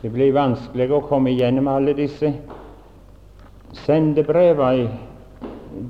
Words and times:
Det 0.00 0.10
blir 0.12 0.32
vanskelig 0.32 0.90
å 0.92 1.04
komme 1.08 1.32
gjennom 1.34 1.68
alle 1.72 1.94
disse 1.98 2.32
sendebrevene 3.86 4.88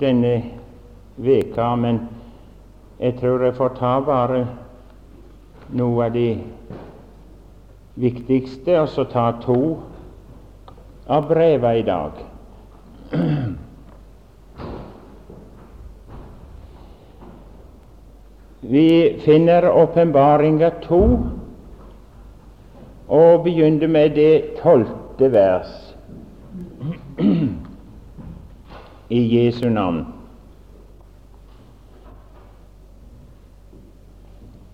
denne 0.01 0.35
veka, 1.17 1.75
men 1.77 2.01
jeg 3.01 3.19
tror 3.21 3.45
jeg 3.45 3.57
får 3.59 3.75
ta 3.77 3.93
bare 4.05 4.41
noe 5.77 6.07
av 6.07 6.15
de 6.15 6.29
viktigste, 8.01 8.81
og 8.81 8.89
så 8.93 9.05
ta 9.11 9.31
to 9.45 9.61
av 11.07 11.29
brevene 11.29 11.79
i 11.81 11.87
dag. 11.87 12.13
Vi 18.69 19.19
finner 19.25 19.71
åpenbaringa 19.71 20.71
to 20.83 21.03
og 23.07 23.45
begynner 23.45 23.87
med 23.87 24.17
det 24.19 24.57
tolvte 24.59 25.29
vers 25.31 25.75
i 29.09 29.21
Jesu 29.37 29.69
navn. 29.71 30.01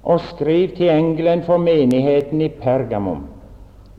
Og 0.03 0.21
skriv 0.31 0.73
til 0.77 0.89
engelen 0.91 1.45
for 1.45 1.61
menigheten 1.61 2.41
i 2.41 2.49
Pergamum. 2.49 3.27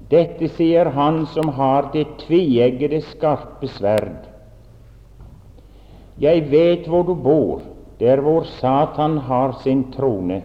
Dette 0.10 0.50
sier 0.58 0.90
Han 0.98 1.24
som 1.30 1.54
har 1.54 1.92
det 1.94 2.08
tveeggede, 2.26 3.02
skarpe 3.14 3.70
sverd. 3.70 4.26
Jeg 6.22 6.50
vet 6.52 6.90
hvor 6.90 7.06
du 7.06 7.14
bor, 7.16 7.62
der 8.04 8.20
hvor 8.20 8.44
Satan 8.60 9.18
har 9.24 9.56
sin 9.64 9.86
trone, 9.96 10.42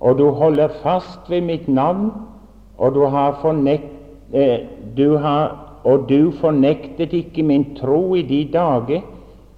og 0.00 0.18
du 0.18 0.28
holder 0.30 0.70
fast 0.82 1.30
ved 1.30 1.42
mitt 1.42 1.66
navn 1.68 2.12
og 2.78 2.94
du 2.94 3.04
har, 3.06 3.38
fornekt, 3.42 3.90
eh, 4.32 4.66
du 4.96 5.16
har, 5.16 5.58
og 5.84 6.08
du 6.08 6.32
fornektet 6.40 7.12
ikke 7.12 7.42
min 7.42 7.74
tro 7.78 8.14
i 8.16 8.22
de 8.22 8.44
dager 8.52 9.02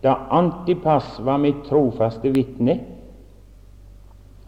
da 0.05 0.19
Antipas 0.30 1.16
var 1.24 1.38
mitt 1.41 1.62
trofaste 1.64 2.28
vitne, 2.34 2.78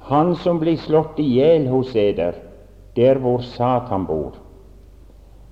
han 0.06 0.34
som 0.36 0.60
blir 0.60 0.76
slått 0.78 1.16
i 1.18 1.30
hjel 1.38 1.64
hos 1.72 1.94
eder, 1.96 2.36
der 2.96 3.18
hvor 3.18 3.40
Satan 3.42 4.04
bor. 4.06 4.36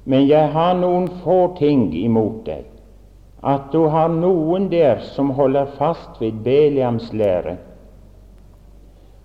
Men 0.05 0.28
jeg 0.28 0.52
har 0.52 0.77
noen 0.77 1.08
få 1.24 1.56
ting 1.58 1.89
imot 1.96 2.44
deg, 2.46 2.68
at 3.44 3.72
du 3.72 3.82
har 3.92 4.08
noen 4.08 4.70
der 4.72 5.02
som 5.12 5.34
holder 5.36 5.68
fast 5.77 6.20
ved 6.20 6.40
Beliams 6.44 7.10
lære, 7.12 7.58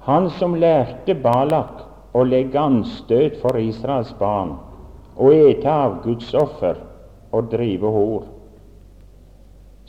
han 0.03 0.27
som 0.39 0.57
lærte 0.59 1.15
Balak 1.23 1.85
å 2.15 2.25
legge 2.27 2.59
anstøt 2.59 3.37
for 3.39 3.59
Israels 3.61 4.11
barn, 4.19 4.57
og 5.15 5.35
ete 5.35 5.69
av 5.71 5.99
Guds 6.03 6.33
offer 6.35 6.79
og 7.31 7.49
drive 7.51 7.91
hor. 7.93 8.27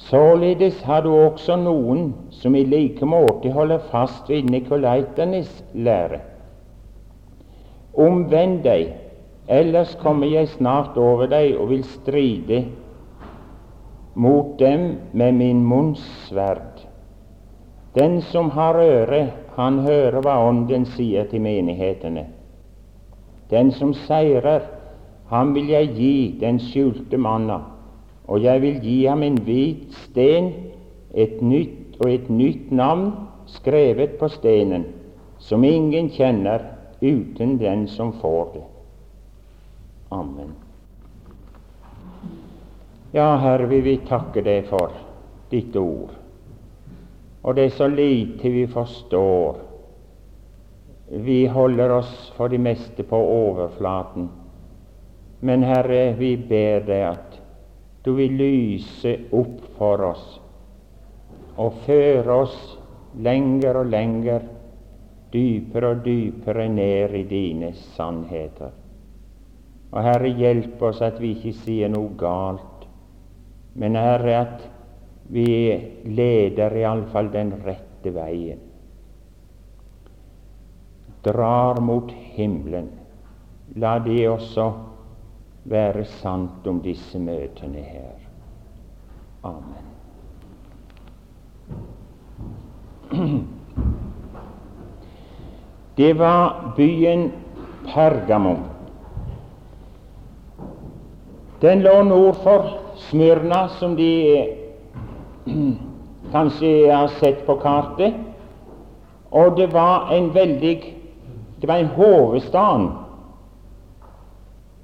Således 0.00 0.80
har 0.86 1.02
du 1.04 1.10
også 1.12 1.56
noen 1.60 2.10
som 2.32 2.54
i 2.56 2.64
like 2.64 3.06
måte 3.06 3.52
holder 3.52 3.82
fast 3.90 4.30
ved 4.30 4.48
nikolaiternes 4.50 5.50
lære. 5.74 6.22
Omvend 8.00 8.62
deg, 8.64 8.94
ellers 9.50 9.92
kommer 10.00 10.30
jeg 10.30 10.48
snart 10.54 10.96
over 10.98 11.28
deg 11.30 11.58
og 11.58 11.72
vil 11.74 11.84
stride 11.84 12.62
mot 14.20 14.58
dem 14.58 14.98
med 15.12 15.34
min 15.34 15.62
munns 15.64 16.02
sverd. 16.28 16.82
Den 17.94 18.20
som 18.22 18.50
har 18.50 18.76
øre, 18.76 19.22
han 19.56 19.78
hører 19.86 20.20
hva 20.20 20.36
Ånden 20.44 20.84
sier 20.92 21.24
til 21.30 21.40
menighetene. 21.40 22.26
Den 23.50 23.72
som 23.72 23.94
seirer, 24.04 24.68
ham 25.32 25.54
vil 25.56 25.72
jeg 25.72 25.90
gi 25.96 26.14
den 26.40 26.60
skjulte 26.60 27.16
manna, 27.16 27.62
og 28.28 28.44
jeg 28.44 28.62
vil 28.62 28.78
gi 28.84 28.98
ham 29.06 29.24
en 29.24 29.40
hvit 29.46 29.88
sten, 30.04 30.52
et 31.14 31.40
nytt 31.42 31.96
og 32.04 32.12
et 32.12 32.28
nytt 32.30 32.70
navn 32.70 33.10
skrevet 33.50 34.18
på 34.20 34.28
stenen, 34.36 34.84
som 35.40 35.64
ingen 35.64 36.12
kjenner 36.12 36.68
uten 37.00 37.56
den 37.58 37.88
som 37.88 38.12
får 38.20 38.50
det. 38.54 38.66
Amen. 40.12 40.52
Ja, 43.12 43.36
Herre, 43.36 43.66
vi 43.66 43.80
vil 43.80 44.04
takke 44.06 44.42
deg 44.46 44.68
for 44.70 44.92
ditt 45.50 45.74
ord. 45.76 46.12
Og 47.42 47.56
det 47.56 47.64
er 47.64 47.72
så 47.74 47.88
lite 47.90 48.52
vi 48.54 48.68
forstår. 48.70 49.56
Vi 51.26 51.40
holder 51.50 51.96
oss 51.96 52.12
for 52.36 52.52
det 52.52 52.60
meste 52.62 53.02
på 53.02 53.18
overflaten. 53.18 54.28
Men 55.40 55.66
Herre, 55.66 56.12
vi 56.20 56.36
ber 56.36 56.86
deg 56.86 57.02
at 57.08 57.40
du 58.06 58.12
vil 58.14 58.38
lyse 58.38 59.16
opp 59.34 59.58
for 59.74 60.06
oss 60.12 60.28
og 61.60 61.82
føre 61.84 62.36
oss 62.44 62.56
lenger 63.20 63.80
og 63.82 63.90
lenger, 63.90 64.44
dypere 65.34 65.96
og 65.96 66.04
dypere 66.06 66.68
ned 66.70 67.18
i 67.18 67.26
dine 67.28 67.74
sannheter. 67.96 68.70
Og 69.90 70.02
Herre, 70.06 70.30
hjelp 70.30 70.82
oss 70.86 71.02
at 71.02 71.18
vi 71.20 71.34
ikke 71.34 71.56
sier 71.58 71.90
noe 71.90 72.14
galt, 72.16 72.69
men 73.72 73.96
Herre, 73.96 74.38
at 74.40 74.68
vi 75.30 75.46
leder 76.04 76.74
iallfall 76.76 77.30
den 77.32 77.52
rette 77.64 78.10
veien. 78.14 78.58
Drar 81.22 81.80
mot 81.80 82.10
himmelen. 82.34 82.88
La 83.76 83.98
det 84.02 84.28
også 84.28 84.72
være 85.70 86.04
sant 86.18 86.66
om 86.66 86.80
disse 86.82 87.18
møtene 87.18 87.84
her. 87.84 88.18
Amen. 89.46 89.86
Det 96.00 96.14
var 96.18 96.72
byen 96.76 97.32
Pergamon. 97.84 98.62
Den 101.60 101.82
lå 101.84 102.02
nord 102.02 102.34
for 102.40 102.78
Smyrna, 103.08 103.68
som 103.78 103.96
de 103.96 104.10
kanskje 106.32 106.92
har 106.92 107.08
sett 107.20 107.46
på 107.46 107.56
kartet. 107.62 108.14
Og 109.30 109.56
det 109.56 109.72
var 109.72 110.10
en 110.14 110.34
veldig 110.34 110.96
Det 111.60 111.68
var 111.68 111.76
en 111.76 111.92
hovedstad 111.92 112.88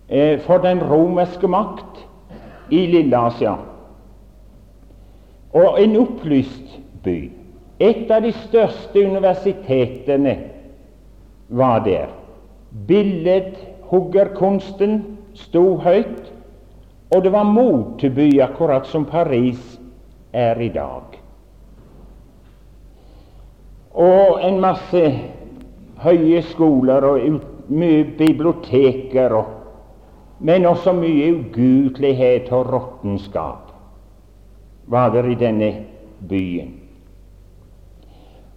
eh, 0.09 0.41
for 0.41 0.59
den 0.59 0.83
romerske 0.85 1.49
makt 1.49 2.05
i 2.71 2.87
Lille-Asia. 2.87 3.55
Og 5.57 5.83
en 5.83 5.97
opplyst 5.97 6.79
by. 7.05 7.31
Et 7.81 8.11
av 8.11 8.23
de 8.23 8.33
største 8.33 9.09
universitetene 9.09 10.37
var 11.49 11.85
der. 11.85 12.07
Billedhuggerkunsten 12.87 15.05
sto 15.35 15.77
høyt, 15.81 16.33
og 17.15 17.23
det 17.23 17.33
var 17.33 17.45
moteby, 17.45 18.41
akkurat 18.41 18.87
som 18.87 19.05
Paris 19.05 19.81
er 20.33 20.61
i 20.61 20.69
dag. 20.69 21.21
Og 23.95 24.41
en 24.45 24.61
masse 24.61 25.03
høye 26.03 26.43
skoler 26.51 27.07
og 27.07 27.39
mye 27.69 28.05
biblioteker, 28.19 29.33
og, 29.33 29.53
men 30.39 30.67
også 30.67 30.93
mye 30.93 31.31
ugudelighet 31.39 32.51
og 32.53 32.73
råttenskap 32.75 33.73
var 34.87 35.11
det 35.15 35.25
i 35.31 35.39
denne 35.41 35.71
byen. 36.29 36.75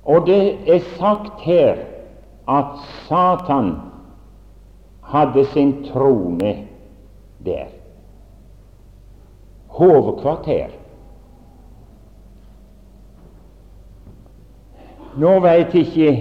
Og 0.03 0.27
det 0.27 0.57
er 0.69 0.83
sagt 0.97 1.41
her 1.45 1.85
at 2.49 2.77
Satan 3.07 3.75
hadde 5.05 5.45
sin 5.53 5.73
trone 5.85 6.53
der. 7.45 7.78
Hovedkvarter. 9.77 10.75
Nå 15.19 15.39
veit 15.43 15.73
ikke 15.75 16.11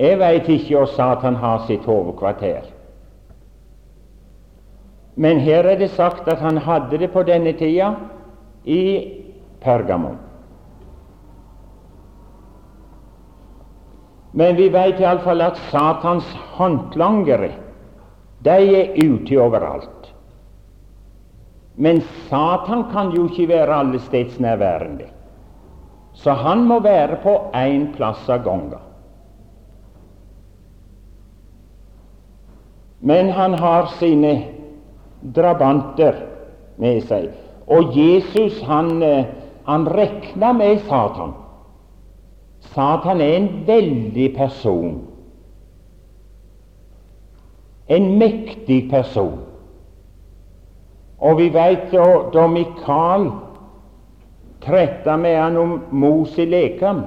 jeg 0.00 0.18
veit 0.18 0.48
ikke 0.48 0.76
hvor 0.76 0.86
Satan 0.94 1.34
har 1.36 1.66
sitt 1.66 1.84
hovedkvarter. 1.84 2.62
Men 5.20 5.40
her 5.44 5.66
er 5.68 5.76
det 5.76 5.90
sagt 5.90 6.28
at 6.28 6.40
han 6.40 6.56
hadde 6.64 6.98
det 6.98 7.10
på 7.12 7.22
denne 7.26 7.52
tida 7.52 7.90
i 8.64 8.82
Pergamon. 9.60 10.16
Men 14.32 14.56
vi 14.56 14.70
veit 14.72 15.00
iallfall 15.02 15.42
at 15.42 15.58
Satans 15.68 16.28
håndlangere 16.56 17.50
de 18.44 18.56
er 18.78 18.94
ute 19.04 19.36
overalt. 19.42 19.99
Men 21.80 22.02
Satan 22.28 22.82
kan 22.92 23.14
jo 23.16 23.24
ikke 23.24 23.48
være 23.48 23.78
allestedsnærværende. 23.80 25.06
Så 26.12 26.32
han 26.36 26.66
må 26.68 26.80
være 26.84 27.16
på 27.22 27.32
én 27.56 27.86
plass 27.96 28.28
av 28.28 28.42
gangen. 28.44 28.82
Men 33.00 33.30
han 33.32 33.54
har 33.54 33.88
sine 33.96 34.34
drabanter 35.22 36.18
med 36.76 37.00
seg. 37.08 37.30
Og 37.64 37.96
Jesus 37.96 38.60
han, 38.68 39.02
eh, 39.02 39.24
han 39.64 39.88
regna 39.88 40.52
med 40.52 40.82
Satan. 40.84 41.32
Satan 42.74 43.20
er 43.20 43.36
en 43.38 43.52
veldig 43.66 44.34
person. 44.36 44.98
En 47.88 48.18
mektig 48.18 48.90
person. 48.90 49.49
Og 51.20 51.36
vi 51.36 51.50
veit 51.52 51.90
da, 51.92 52.06
da 52.32 52.46
Mikael 52.48 53.28
tretta 54.64 55.16
med 55.16 55.36
han 55.36 55.56
om 55.56 55.74
Mos 55.90 56.38
i 56.38 56.46
lekam, 56.48 57.02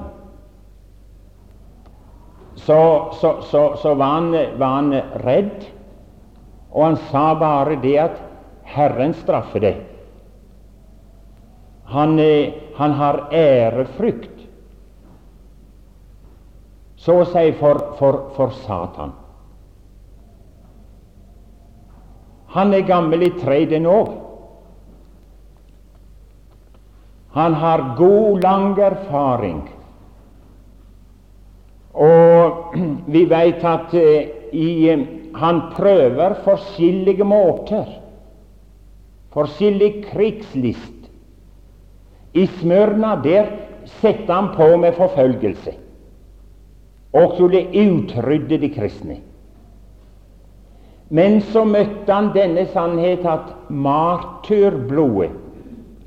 så, 2.56 3.10
så, 3.14 3.42
så, 3.42 3.64
så 3.82 3.94
var, 3.94 4.06
han, 4.06 4.32
var, 4.58 4.68
han, 4.68 4.94
redd, 5.26 5.66
og 6.72 6.86
han 6.86 7.00
sa 7.10 7.24
bare 7.38 7.80
det 7.82 7.96
at 8.02 8.22
Herren 8.64 9.14
straffer 9.18 9.60
det. 9.60 9.74
Han, 11.94 12.18
han 12.78 12.96
har 12.98 13.28
ærefrykt, 13.34 14.46
så 16.96 17.20
å 17.22 17.28
si 17.28 17.50
for, 17.60 17.82
for, 18.00 18.22
for 18.38 18.54
Satan. 18.64 19.18
Han 22.54 22.74
er 22.74 22.86
gammel 22.86 23.26
i 23.26 23.32
30 23.40 23.88
år. 23.90 24.12
Han 27.34 27.54
har 27.54 27.96
god, 27.98 28.42
lang 28.42 28.78
erfaring. 28.78 29.64
Og 31.94 32.76
vi 33.16 33.26
vet 33.30 33.66
at 33.66 33.94
uh, 33.98 34.20
i, 34.54 34.70
uh, 34.94 35.06
han 35.34 35.62
prøver 35.74 36.38
forskjellige 36.46 37.26
måter, 37.26 37.88
forskjellig 39.34 39.92
krigslist. 40.12 41.10
I 42.34 42.46
Smørna 42.60 43.16
der 43.22 43.50
setter 44.00 44.34
han 44.34 44.54
på 44.54 44.76
med 44.78 44.94
forfølgelse 44.98 45.74
og 47.14 47.36
skulle 47.36 47.68
utrydde 47.78 48.58
de 48.62 48.70
kristne. 48.74 49.20
Men 51.14 51.42
så 51.52 51.62
møtte 51.70 52.10
han 52.10 52.32
denne 52.34 52.66
sannhet 52.74 53.26
at 53.30 53.52
martyrblodet 53.70 55.30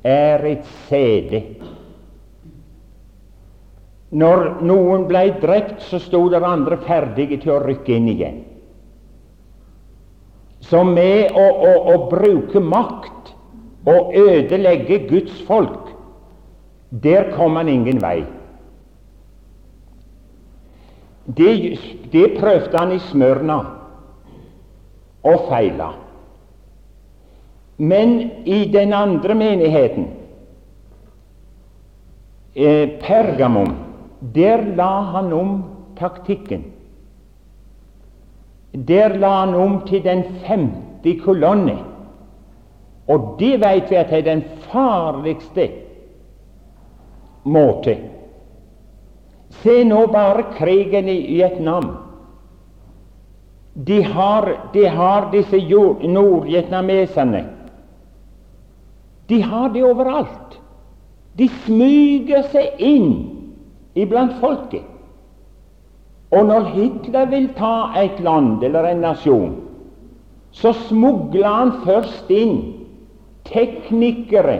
er 0.07 0.43
et 0.49 0.65
sede. 0.87 1.41
Når 4.11 4.61
noen 4.67 5.05
ble 5.07 5.23
drept, 5.41 5.81
så 5.87 5.99
sto 6.03 6.25
det 6.31 6.43
andre 6.43 6.77
ferdige 6.83 7.39
til 7.43 7.55
å 7.55 7.63
rykke 7.63 7.95
inn 7.95 8.09
igjen. 8.11 8.37
Så 10.67 10.83
med 10.83 11.31
å, 11.31 11.45
å, 11.45 11.73
å 11.93 11.95
bruke 12.11 12.59
makt 12.59 13.31
og 13.87 14.15
ødelegge 14.19 15.05
Guds 15.07 15.39
folk, 15.47 15.93
der 16.91 17.31
kom 17.35 17.55
han 17.59 17.71
ingen 17.71 18.03
vei. 18.03 18.25
Det, 21.27 21.79
det 22.11 22.27
prøvde 22.39 22.75
han 22.79 22.91
i 22.95 22.99
Smørna 23.07 23.76
og 25.23 25.47
feila. 25.49 25.91
Men 27.77 28.31
i 28.45 28.65
den 28.73 28.93
andre 28.93 29.35
menigheten, 29.35 30.07
eh, 32.55 32.89
Pergamum, 33.01 33.75
der 34.19 34.63
la 34.75 35.01
han 35.01 35.33
om 35.33 35.63
taktikken. 35.97 36.63
Der 38.71 39.17
la 39.17 39.45
han 39.45 39.55
om 39.55 39.81
til 39.87 40.03
den 40.03 40.23
femte 40.45 41.13
kolonne. 41.23 41.77
Og 43.07 43.35
det 43.39 43.59
vet 43.61 43.91
vi 43.91 43.95
at 43.95 44.11
er 44.11 44.21
den 44.21 44.43
farligste 44.71 45.69
måte. 47.43 47.95
Se 49.61 49.83
nå 49.83 50.07
bare 50.11 50.49
krigen 50.57 51.07
i 51.09 51.21
Vietnam. 51.37 52.06
De 53.79 54.01
har, 54.01 54.57
de 54.73 54.85
har 54.85 55.31
disse 55.31 55.57
nordvietnameserne. 56.07 57.45
De 59.27 59.41
har 59.41 59.69
det 59.69 59.83
overalt. 59.85 60.57
De 61.37 61.45
smyger 61.67 62.47
seg 62.49 62.81
inn 62.81 63.11
iblant 63.93 64.39
folket. 64.41 64.87
Og 66.33 66.49
når 66.49 66.71
Hitler 66.73 67.29
vil 67.29 67.45
ta 67.55 67.91
et 68.01 68.17
land 68.19 68.65
eller 68.65 68.89
en 68.89 69.05
nasjon, 69.05 69.53
så 70.51 70.73
smugler 70.87 71.45
han 71.45 71.75
først 71.85 72.31
inn 72.33 72.57
teknikere 73.45 74.57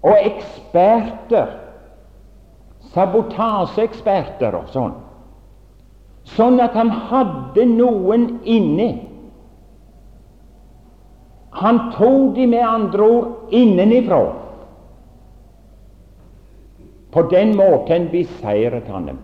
og 0.00 0.16
eksperter, 0.16 1.52
sabotasjeeksperter 2.96 4.56
og 4.56 4.72
sånn 4.72 4.96
sånn 6.34 6.58
at 6.62 6.74
han 6.74 6.90
hadde 7.10 7.66
noen 7.70 8.26
inne. 8.42 8.88
Han 11.56 11.78
tok 11.94 12.34
de 12.36 12.48
med 12.50 12.66
andre 12.66 13.06
ord 13.06 13.54
innenifra. 13.54 14.20
På 17.14 17.22
den 17.30 17.54
måten 17.56 18.10
beseiret 18.12 18.90
han 18.92 19.06
dem. 19.12 19.22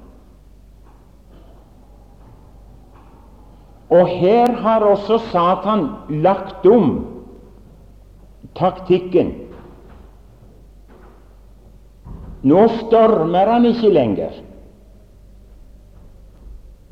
Og 3.92 4.08
her 4.08 4.54
har 4.64 4.86
også 4.88 5.18
Satan 5.28 5.90
lagt 6.24 6.64
om 6.66 6.94
taktikken. 8.56 9.34
Nå 12.48 12.62
stormer 12.80 13.52
han 13.52 13.68
ikke 13.68 13.92
lenger. 13.92 14.40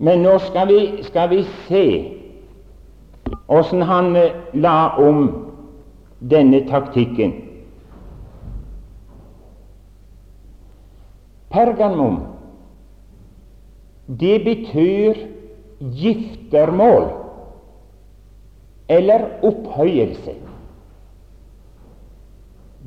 Men 0.01 0.23
nå 0.25 0.39
skal 0.47 0.69
vi, 0.71 0.81
skal 1.05 1.29
vi 1.29 1.43
se 1.69 1.85
åssen 3.47 3.83
han 3.83 4.17
eh, 4.17 4.33
la 4.53 4.97
om 4.99 5.27
denne 6.19 6.63
taktikken. 6.69 7.35
Pergamum, 11.51 12.21
det 14.07 14.37
betyr 14.45 15.19
giftermål 15.81 17.09
eller 18.91 19.27
opphøyelse, 19.47 20.35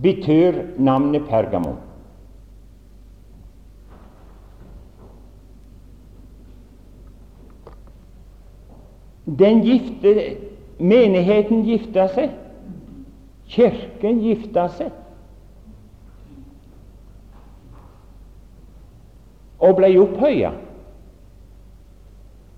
betyr 0.04 0.62
navnet 0.78 1.28
Pergamum. 1.28 1.78
Den 9.26 9.62
gifte, 9.64 10.38
menigheten 10.78 11.64
gifta 11.64 12.08
seg. 12.12 12.34
Kirken 13.48 14.20
gifta 14.24 14.68
seg. 14.76 14.92
Og 19.64 19.78
ble 19.80 19.94
opphøya. 20.02 20.52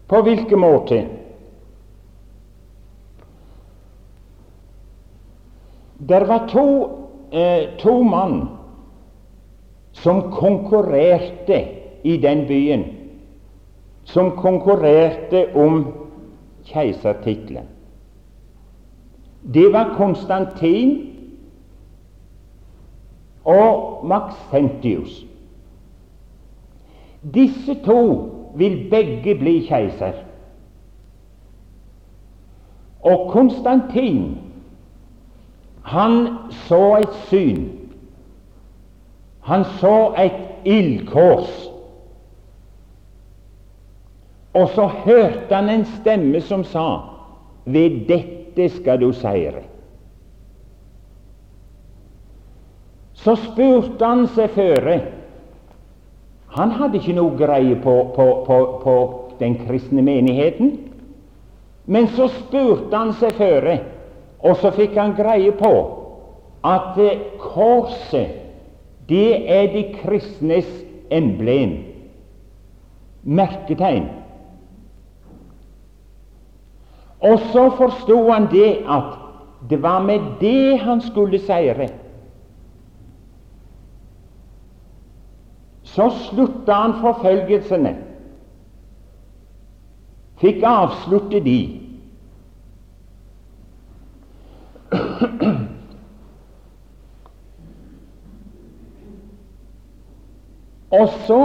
På 0.10 0.22
hvilken 0.26 0.62
måte? 0.62 1.04
Der 6.10 6.26
var 6.26 6.48
to, 6.50 6.90
eh, 7.32 7.78
to 7.78 8.02
mann 8.04 8.48
som 9.92 10.32
konkurrerte 10.32 11.68
i 12.04 12.18
den 12.18 12.48
byen, 12.48 12.84
som 14.04 14.32
konkurrerte 14.32 15.56
om 15.56 16.05
keisertittelen. 16.66 17.68
Det 19.54 19.74
var 19.74 19.94
Konstantin 19.98 21.16
og 23.46 24.06
Maxentius. 24.06 25.26
Disse 27.34 27.76
to 27.86 28.02
vil 28.56 28.88
begge 28.90 29.36
bli 29.36 29.60
keiser. 29.68 30.14
Og 33.06 33.32
Konstantin, 33.32 34.38
han 35.84 36.28
så 36.50 36.98
et 36.98 37.14
syn. 37.30 37.70
Han 39.42 39.66
så 39.78 40.14
et 40.18 40.42
ildkors 40.66 41.75
og 44.56 44.70
så 44.72 44.88
hørte 44.88 45.56
han 45.56 45.70
en 45.70 45.86
stemme 45.98 46.40
som 46.42 46.64
sa 46.64 46.88
ved 47.66 48.06
dette 48.08 48.70
skal 48.78 49.02
du 49.02 49.10
seire. 49.14 49.66
Så 53.20 53.36
spurte 53.42 54.06
han 54.06 54.28
seg 54.36 54.54
føre 54.56 54.98
Han 56.56 56.72
hadde 56.72 57.02
ikke 57.02 57.16
noe 57.18 57.36
greie 57.36 57.76
på, 57.84 57.94
på, 58.16 58.26
på, 58.48 58.58
på 58.84 58.96
den 59.42 59.58
kristne 59.66 60.04
menigheten. 60.06 60.70
Men 61.86 62.08
så 62.16 62.30
spurte 62.32 62.96
han 62.96 63.12
seg 63.20 63.36
føre 63.36 63.76
Og 64.40 64.56
så 64.62 64.72
fikk 64.76 64.96
han 64.96 65.18
greie 65.18 65.52
på 65.58 65.74
at 66.66 66.96
eh, 66.98 67.20
korset, 67.38 68.40
det 69.06 69.50
er 69.54 69.68
de 69.70 69.84
kristnes 70.00 70.70
emblem, 71.14 71.76
merketegn. 73.22 74.08
Og 77.26 77.40
så 77.52 77.70
forsto 77.78 78.18
han 78.32 78.50
det 78.52 78.72
at 78.86 79.16
det 79.70 79.82
var 79.82 80.04
med 80.04 80.20
det 80.40 80.80
han 80.80 81.02
skulle 81.02 81.40
seire. 81.42 81.90
Så 85.84 86.10
slutta 86.10 86.74
han 86.74 86.94
forfølgelsene, 87.02 87.96
fikk 90.42 90.64
avslutte 90.68 91.40
de. 91.46 91.60
Og 100.92 101.10
så 101.26 101.42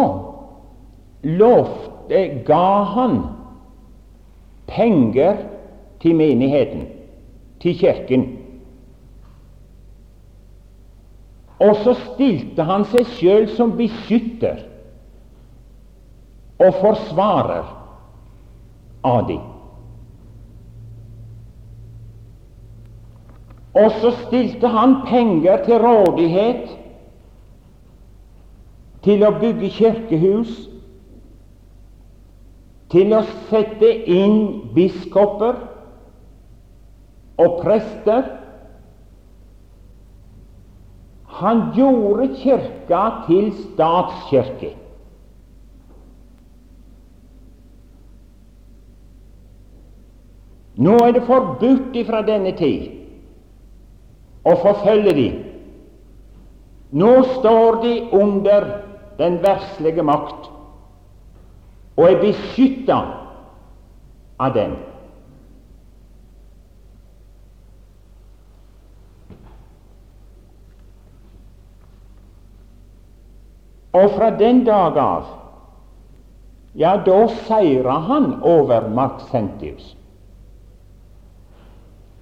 lovte, 1.23 2.21
ga 2.47 2.83
han 2.95 3.17
penger 4.67 5.50
til 6.00 6.16
menigheten, 6.16 6.87
til 7.61 7.78
kirken. 7.78 8.26
Og 11.61 11.76
så 11.85 11.95
stilte 11.95 12.64
han 12.64 12.87
seg 12.88 13.09
sjøl 13.19 13.49
som 13.57 13.76
beskytter 13.76 14.62
og 16.61 16.76
forsvarer 16.80 17.69
av 19.04 19.26
dem. 19.28 19.42
Og 23.80 23.92
så 24.00 24.11
stilte 24.26 24.69
han 24.69 24.97
penger 25.07 25.64
til 25.64 25.78
rådighet 25.85 26.73
til 29.04 29.23
å 29.25 29.30
bygge 29.40 29.71
kirkehus, 29.76 30.57
til 32.90 33.14
å 33.14 33.21
sette 33.49 33.92
inn 34.11 34.73
biskoper 34.75 35.61
og 37.40 37.61
prester. 37.62 38.28
Han 41.40 41.62
gjorde 41.76 42.28
Kirka 42.37 43.02
til 43.28 43.52
statskirke. 43.62 44.75
Nå 50.80 50.97
er 51.04 51.12
det 51.12 51.26
forbudt 51.28 51.97
ifra 52.00 52.23
denne 52.25 52.52
tid 52.56 52.87
å 54.49 54.54
forfølge 54.62 55.12
de. 55.16 55.28
Nå 56.97 57.11
står 57.37 57.82
de 57.82 57.94
under 58.16 58.68
den 59.18 59.37
verslige 59.44 60.02
makt 60.02 60.49
og 62.00 62.06
er 62.09 62.23
beskytta 62.23 63.00
av 64.40 64.54
den. 64.56 64.78
Og 73.92 74.11
fra 74.14 74.30
den 74.38 74.64
dag 74.64 74.99
av, 74.99 75.30
ja, 76.78 76.94
da 77.02 77.25
seira 77.47 77.97
han 78.06 78.37
over 78.47 78.87
Maxentius 78.94 79.97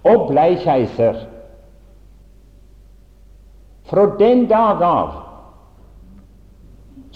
og 0.08 0.28
blei 0.30 0.54
keiser. 0.62 1.18
Fra 3.88 4.04
den 4.20 4.46
dag 4.48 4.82
av 4.84 5.16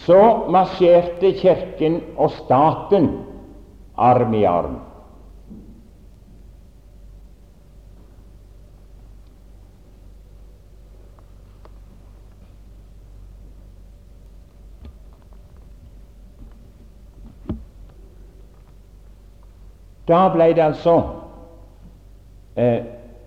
så 0.02 0.20
marsjerte 0.52 1.32
Kirken 1.38 2.00
og 2.16 2.32
staten 2.42 3.08
arm 3.96 4.34
i 4.34 4.44
arm. 4.48 4.80
Da 20.12 20.26
ble 20.34 20.50
det 20.52 20.64
altså 20.64 20.96
eh, 22.54 22.84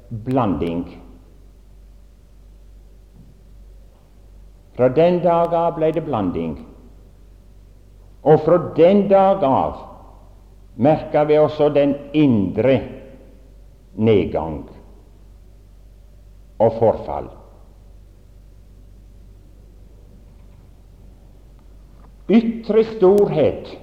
blanding. 0.09 0.85
Fra 4.75 4.89
den 4.89 5.21
dag 5.23 5.53
av 5.53 5.75
ble 5.77 5.91
det 5.95 6.03
blanding. 6.05 6.55
Og 8.25 8.41
fra 8.45 8.57
den 8.77 9.05
dag 9.09 9.43
av 9.47 9.81
merka 10.75 11.23
vi 11.23 11.37
også 11.39 11.69
den 11.73 11.95
indre 12.13 12.75
nedgang 13.95 14.65
og 16.59 16.77
forfall. 16.79 17.31
Ytre 22.35 22.83
storhet 22.95 23.75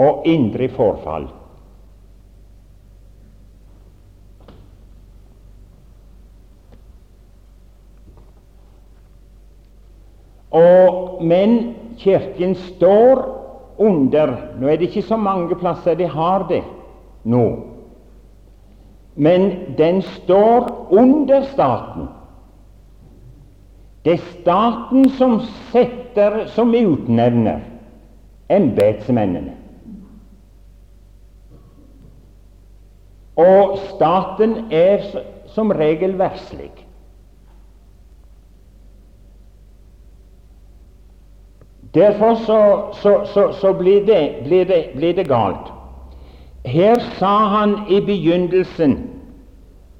og 0.00 0.26
indre 0.26 0.70
forfall. 0.72 1.28
Og, 10.58 11.22
men 11.22 11.58
Kirken 11.98 12.54
står 12.54 13.24
under 13.78 14.34
Nå 14.58 14.68
er 14.68 14.78
det 14.78 14.90
ikke 14.90 15.06
så 15.06 15.16
mange 15.16 15.54
plasser 15.58 15.94
de 15.98 16.06
har 16.10 16.48
det 16.50 16.64
nå, 17.28 17.44
men 19.14 19.50
den 19.78 20.00
står 20.02 20.68
under 20.94 21.44
staten. 21.52 22.08
Det 24.06 24.14
er 24.16 24.28
staten 24.40 25.08
som 25.18 25.40
setter, 25.70 26.46
som 26.54 26.74
utnevner 26.74 27.60
embetsmennene. 28.48 29.54
Og 33.38 33.76
staten 33.90 34.56
er 34.74 35.04
som 35.54 35.70
regel 35.74 36.16
verslig. 36.18 36.72
Derfor 41.98 42.34
så, 42.34 42.60
så, 43.02 43.26
så, 43.26 43.52
så 43.52 43.72
blir, 43.74 44.04
det, 44.06 44.44
blir, 44.44 44.64
det, 44.64 44.90
blir, 44.94 45.14
det, 45.14 45.24
galt. 45.26 45.72
Her 46.64 47.00
sa 47.18 47.32
han 47.56 47.72
i 47.90 47.98
begynnelsen 48.06 48.94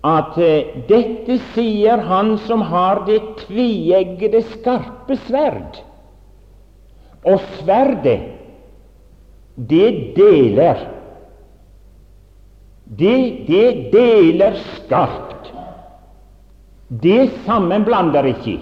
at 0.07 0.37
uh, 0.39 0.77
dette 0.87 1.41
sier 1.57 2.05
han 2.07 2.37
som 2.47 2.63
har 2.71 3.03
det 3.09 3.19
tveeggede, 3.41 4.45
skarpe 4.53 5.19
sverd. 5.27 5.81
Og 7.27 7.43
sverdet, 7.59 8.21
det 9.57 9.91
deler. 10.15 10.87
Det, 12.87 13.19
det 13.51 13.69
deler 13.93 14.63
skarpt. 14.77 15.51
Det 17.03 17.25
sammenblander 17.45 18.31
ikke. 18.37 18.61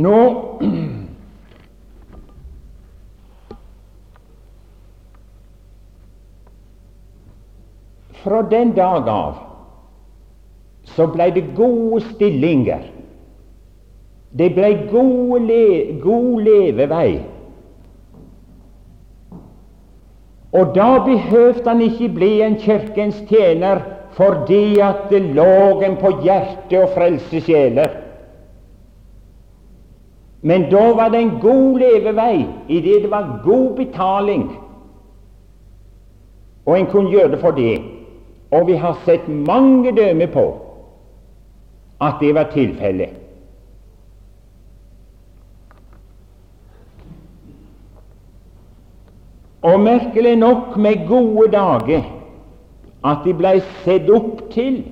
Nå 0.00 0.20
Fra 8.22 8.42
den 8.42 8.72
dag 8.76 9.08
av 9.08 9.36
så 10.90 11.06
ble 11.08 11.30
det 11.32 11.42
gode 11.56 12.00
stillinger. 12.10 12.82
Det 14.36 14.50
ble 14.56 14.70
gode 14.90 15.38
le, 15.46 15.64
god 16.02 16.42
levevei. 16.44 17.20
Og 20.50 20.74
da 20.74 20.90
behøvde 21.06 21.64
han 21.68 21.80
ikke 21.86 22.10
bli 22.18 22.30
en 22.44 22.58
kirkens 22.60 23.22
tjener 23.30 23.84
fordi 24.18 24.80
at 24.82 25.06
det 25.12 25.22
lå 25.38 25.80
en 25.86 25.96
på 26.00 26.10
hjertet 26.24 26.76
å 26.82 26.88
frelse 26.92 27.40
sjeler. 27.46 28.09
Men 30.42 30.70
da 30.70 30.92
var 30.96 31.08
det 31.08 31.20
en 31.20 31.38
god 31.40 31.78
levevei 31.78 32.46
i 32.68 32.80
det 32.80 33.02
det 33.02 33.10
var 33.10 33.40
god 33.44 33.76
betaling, 33.76 34.50
og 36.66 36.78
en 36.78 36.86
kunne 36.86 37.10
gjøre 37.10 37.30
det 37.30 37.40
for 37.40 37.50
det. 37.50 37.82
Og 38.50 38.66
vi 38.66 38.72
har 38.72 38.98
sett 39.04 39.28
mange 39.28 39.92
dømmer 39.96 40.26
på 40.32 40.46
at 42.00 42.14
det 42.20 42.34
var 42.34 42.50
tilfellet. 42.52 43.16
Og 49.62 49.80
merkelig 49.80 50.36
nok 50.36 50.76
med 50.76 51.06
gode 51.08 51.50
dager 51.52 52.02
at 53.04 53.24
de 53.24 53.34
blei 53.36 53.58
sett 53.84 54.08
opp 54.12 54.46
til 54.52 54.82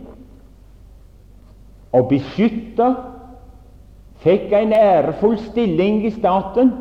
og 1.92 2.08
beskytta, 2.10 2.88
fikk 4.24 4.52
en 4.52 4.72
ærefull 4.74 5.38
stilling 5.48 6.02
i 6.06 6.12
staten 6.14 6.72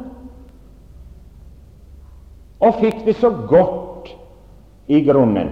og 2.59 2.79
fikk 2.81 3.03
det 3.05 3.15
så 3.19 3.29
godt 3.29 4.09
i 4.87 5.03
grunnen. 5.05 5.51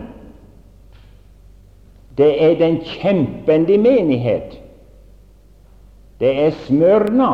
Det 2.17 2.31
er 2.43 2.55
den 2.59 2.79
kjempende 2.81 3.77
menighet. 3.77 4.55
Det 6.19 6.31
er 6.45 6.55
Smørna. 6.65 7.31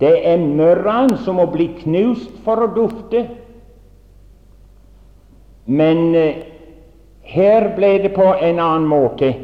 Det 0.00 0.14
er 0.26 0.36
mørran 0.36 1.16
som 1.24 1.36
må 1.38 1.46
bli 1.52 1.68
knust 1.82 2.32
for 2.44 2.64
å 2.64 2.70
dufte. 2.74 3.26
Men 5.66 6.14
eh, 6.18 6.42
her 7.22 7.68
ble 7.76 7.92
det 8.02 8.14
på 8.16 8.26
en 8.34 8.58
annen 8.58 8.88
måte. 8.90 9.34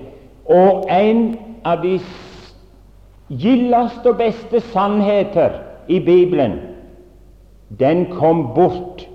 Og 0.48 0.88
en 0.90 1.36
av 1.68 1.84
de 1.84 1.98
gildeste 3.28 4.10
og 4.10 4.16
beste 4.18 4.60
sannheter 4.72 5.60
i 5.88 6.00
Bibelen 6.00 6.58
den 7.68 8.06
kom 8.12 8.54
bort 8.54 9.08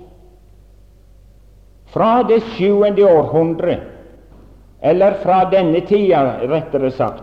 fra 1.86 2.22
det 2.22 2.42
sjuende 2.42 3.06
århundre, 3.06 3.76
eller 4.82 5.14
fra 5.22 5.44
denne 5.50 5.80
tida, 5.86 6.22
rettere 6.50 6.90
sagt, 6.90 7.22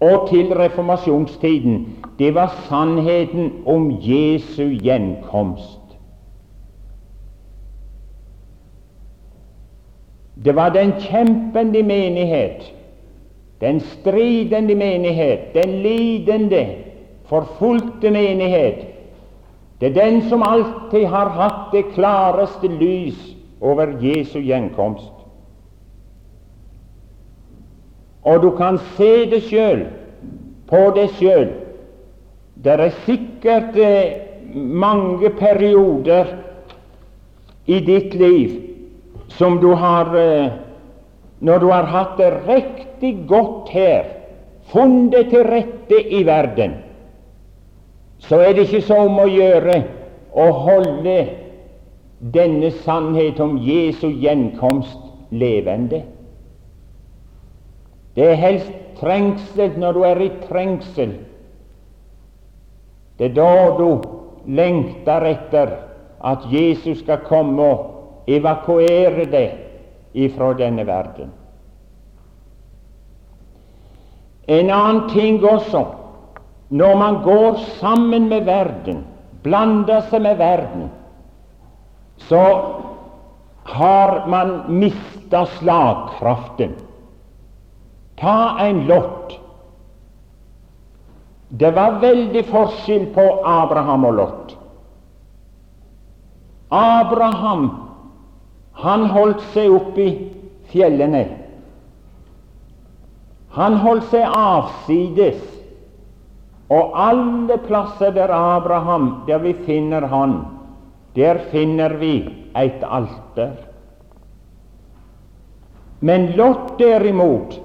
og 0.00 0.28
til 0.30 0.54
reformasjonstiden. 0.54 1.86
Det 2.18 2.34
var 2.34 2.54
sannheten 2.68 3.52
om 3.66 3.90
Jesu 4.02 4.70
gjenkomst. 4.82 5.78
Det 10.44 10.54
var 10.56 10.68
den 10.68 10.92
kjempende 11.00 11.82
menighet, 11.82 12.62
den 13.60 13.80
stridende 13.80 14.74
menighet, 14.74 15.52
den 15.54 15.82
lidende, 15.82 16.64
forfulgte 17.28 18.10
menighet 18.10 18.90
det 19.80 19.88
er 19.88 20.10
den 20.10 20.28
som 20.28 20.42
alltid 20.42 21.06
har 21.08 21.30
hatt 21.32 21.72
det 21.72 21.86
klareste 21.94 22.68
lys 22.68 23.16
over 23.60 23.94
Jesu 24.00 24.38
gjenkomst. 24.44 25.12
Og 28.22 28.42
du 28.42 28.50
kan 28.56 28.76
se 28.96 29.24
det 29.30 29.40
sjøl, 29.48 29.86
på 30.68 30.82
deg 30.96 31.14
sjøl. 31.16 31.48
Det 32.60 32.74
er 32.76 32.92
sikkert 33.06 33.78
eh, 33.80 34.20
mange 34.52 35.30
perioder 35.40 36.34
i 37.64 37.80
ditt 37.80 38.12
liv 38.20 38.58
som 39.32 39.56
du 39.64 39.72
har 39.74 40.16
eh, 40.16 40.50
Når 41.40 41.58
du 41.58 41.70
har 41.72 41.86
hatt 41.88 42.18
det 42.18 42.26
riktig 43.00 43.28
godt 43.28 43.68
her, 43.68 44.04
funnet 44.72 45.30
til 45.30 45.44
rette 45.44 46.12
i 46.12 46.26
verden, 46.26 46.74
så 48.18 48.36
er 48.36 48.52
det 48.52 48.68
ikke 48.68 48.82
så 48.82 48.96
om 49.06 49.18
å 49.18 49.26
gjøre 49.26 49.82
å 50.36 50.50
holde 50.52 51.16
denne 52.20 52.70
sannhet 52.84 53.40
om 53.40 53.56
Jesu 53.58 54.10
gjenkomst 54.10 54.98
levende. 55.30 56.02
Det 58.14 58.26
er 58.28 58.34
helst 58.34 58.72
trengsel 59.00 59.78
når 59.78 59.92
du 59.92 60.02
er 60.04 60.20
i 60.20 60.30
trengsel. 60.44 61.16
Det 63.18 63.30
er 63.30 63.34
da 63.34 63.76
du 63.78 64.02
lengter 64.46 65.24
etter 65.24 65.76
at 66.20 66.44
Jesus 66.52 67.00
skal 67.00 67.24
komme 67.24 67.64
og 67.64 68.28
evakuere 68.28 69.24
deg 69.24 69.56
ifra 70.12 70.52
denne 70.58 70.84
verden. 70.84 71.39
En 74.50 74.70
annen 74.70 75.08
ting 75.12 75.42
også 75.46 75.84
når 76.70 76.94
man 76.98 77.22
går 77.22 77.58
sammen 77.80 78.28
med 78.30 78.46
verden, 78.46 79.04
blander 79.42 80.04
seg 80.10 80.22
med 80.22 80.38
verden, 80.38 80.86
så 82.28 82.42
har 83.70 84.26
man 84.30 84.52
mista 84.68 85.44
slagkraften. 85.58 86.76
Ta 88.20 88.58
en 88.62 88.84
Lott. 88.86 89.38
Det 91.48 91.70
var 91.74 91.98
veldig 92.02 92.44
forskjell 92.46 93.08
på 93.14 93.26
Abraham 93.46 94.06
og 94.06 94.14
Lott. 94.14 94.56
Abraham 96.70 97.70
han 98.78 99.06
holdt 99.10 99.42
seg 99.54 99.74
oppe 99.74 100.04
i 100.04 100.12
fjellene. 100.70 101.24
Han 103.56 103.80
holdt 103.82 104.10
seg 104.12 104.26
avsides 104.26 105.40
og 106.70 106.92
alle 106.94 107.56
plasser 107.66 108.12
der 108.14 108.30
Abraham, 108.30 109.24
der 109.26 109.38
vi 109.42 109.52
finner 109.66 110.06
han, 110.06 110.36
der 111.16 111.40
finner 111.50 111.96
vi 111.98 112.30
et 112.54 112.84
alter. 112.86 113.56
Men 116.00 116.30
Lot 116.38 116.78
derimot, 116.78 117.58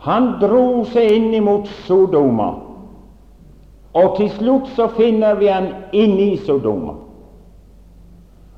han 0.00 0.38
dro 0.40 0.84
seg 0.88 1.12
inn 1.18 1.34
imot 1.36 1.68
Sodoma. 1.84 2.54
Og 3.96 4.16
til 4.16 4.30
slutt 4.38 4.72
så 4.76 4.88
finner 4.96 5.36
vi 5.36 5.52
han 5.52 5.68
inne 5.92 6.32
i 6.32 6.40
Sodoma. 6.40 6.96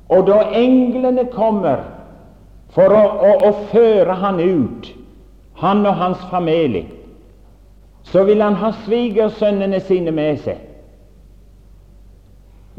Og 0.09 0.25
da 0.27 0.39
englene 0.57 1.27
kommer 1.35 1.83
for 2.73 2.95
å, 2.95 3.03
å, 3.03 3.35
å 3.49 3.51
føre 3.73 4.15
han 4.23 4.39
ut, 4.39 4.89
han 5.59 5.85
og 5.85 5.95
hans 5.95 6.21
familie, 6.31 6.85
så 8.03 8.23
vil 8.23 8.41
han 8.41 8.55
ha 8.55 8.71
svigersønnene 8.85 9.79
sine 9.83 10.11
med 10.15 10.39
seg. 10.45 10.61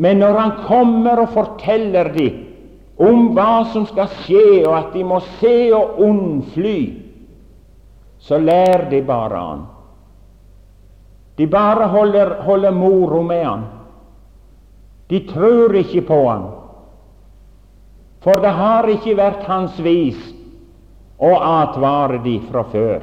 Men 0.01 0.23
når 0.23 0.38
han 0.38 0.55
kommer 0.64 1.21
og 1.21 1.35
forteller 1.35 2.09
dem 2.14 2.47
om 3.01 3.31
hva 3.37 3.66
som 3.73 3.85
skal 3.88 4.09
skje, 4.23 4.62
og 4.64 4.73
at 4.79 4.95
de 4.97 5.05
må 5.05 5.21
se 5.40 5.71
og 5.77 6.01
unnfly, 6.05 6.81
så 8.21 8.38
lærer 8.40 8.88
de 8.90 9.03
bare 9.05 9.45
han. 9.45 9.62
De 11.37 11.47
bare 11.49 11.88
holder, 11.88 12.35
holder 12.45 12.77
moro 12.77 13.23
med 13.25 13.45
han. 13.45 13.62
De 15.09 15.21
tror 15.29 15.77
ikke 15.77 16.03
på 16.09 16.19
han. 16.29 16.49
For 18.21 18.40
det 18.40 18.53
har 18.57 18.88
ikke 18.93 19.16
vært 19.16 19.47
hans 19.49 19.79
vis 19.85 20.21
å 21.20 21.33
advare 21.37 22.20
de 22.24 22.38
fra 22.50 22.64
før. 22.72 23.02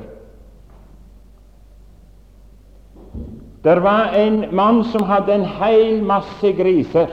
Det 3.63 3.75
var 3.84 4.13
en 4.15 4.45
mann 4.56 4.84
som 4.84 5.03
hadde 5.03 5.34
en 5.34 5.45
hel 5.60 6.01
masse 6.06 6.51
griser. 6.58 7.12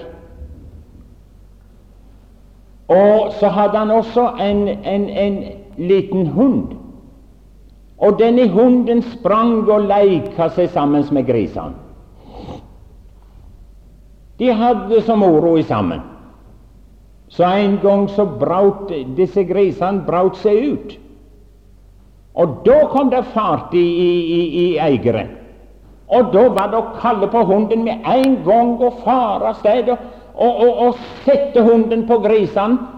Og 2.88 3.32
så 3.40 3.48
hadde 3.48 3.78
han 3.78 3.90
også 3.90 4.28
en, 4.40 4.68
en, 4.68 5.08
en 5.08 5.38
liten 5.76 6.26
hund. 6.26 6.76
Og 7.98 8.18
denne 8.18 8.48
hunden 8.52 9.02
sprang 9.14 9.64
og 9.70 9.88
leika 9.88 10.50
seg 10.52 10.70
sammen 10.70 11.04
med 11.12 11.26
grisene. 11.26 11.80
De 14.38 14.50
hadde 14.52 15.00
så 15.06 15.16
moro 15.16 15.56
sammen. 15.62 16.02
Så 17.28 17.44
en 17.44 17.78
gang 17.82 18.08
så 18.08 18.26
braut 18.26 18.92
disse 19.16 19.44
grisene 19.48 20.04
braut 20.06 20.36
seg 20.42 20.64
ut. 20.74 20.92
Og 22.34 22.60
da 22.66 22.80
kom 22.90 23.10
det 23.10 23.22
fart 23.34 23.74
i, 23.74 23.78
i, 23.78 24.40
i, 24.64 24.66
eieren. 24.82 25.30
Og 26.14 26.32
da 26.34 26.48
var 26.52 26.72
det 26.72 26.80
å 26.80 26.96
kalle 26.98 27.28
på 27.30 27.44
hunden 27.48 27.86
med 27.86 28.04
en 28.10 28.36
gang 28.44 28.74
og 28.82 29.00
fare 29.04 29.52
av 29.52 29.60
sted 29.62 29.88
og, 29.88 30.02
og, 30.34 30.82
og, 30.88 30.98
sette 31.24 31.62
hunden 31.64 32.04
på 32.10 32.18
grisene 32.26 32.90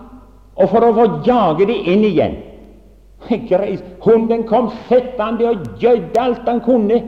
og 0.56 0.72
for 0.72 0.84
å 0.84 0.94
få 0.96 1.06
jage 1.26 1.68
dem 1.68 1.88
inn 1.92 2.04
igjen. 2.08 2.36
Gris. 3.50 3.84
Hunden 4.04 4.46
kom 4.48 4.70
settende 4.88 5.52
og 5.52 5.80
gjødde 5.80 6.20
alt 6.20 6.48
han 6.48 6.62
kunne, 6.64 7.02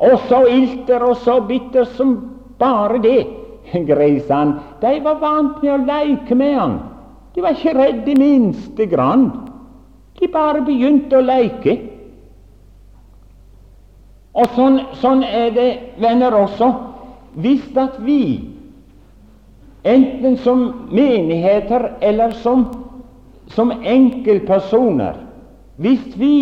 og 0.00 0.20
så 0.28 0.44
ilter 0.48 1.04
og 1.04 1.16
så 1.24 1.40
bitter 1.48 1.88
som 1.96 2.14
bare 2.60 3.00
det. 3.00 3.39
Grisene 3.72 4.80
de 4.80 4.96
var 5.04 5.20
vant 5.20 5.62
med 5.62 5.72
å 5.72 5.84
leke 5.84 6.34
med 6.34 6.56
han. 6.58 6.78
De 7.34 7.42
var 7.44 7.54
ikke 7.54 7.76
redde 7.76 8.10
i 8.10 8.18
minste 8.18 8.86
grann. 8.90 9.28
De 10.18 10.28
bare 10.28 10.64
begynte 10.66 11.18
å 11.18 11.24
leke. 11.24 11.76
Og 14.34 14.56
sånn, 14.56 14.80
sånn, 15.00 15.22
er 15.26 15.50
det, 15.54 15.68
venner, 16.02 16.34
også. 16.36 16.70
Hvis 17.40 17.64
at 17.78 17.98
vi, 18.02 18.50
enten 19.86 20.36
som 20.42 20.64
menigheter 20.90 21.92
eller 22.04 22.34
som, 22.42 22.66
som 23.54 23.72
enkeltpersoner, 23.72 25.22
hvis 25.80 26.02
vi 26.18 26.36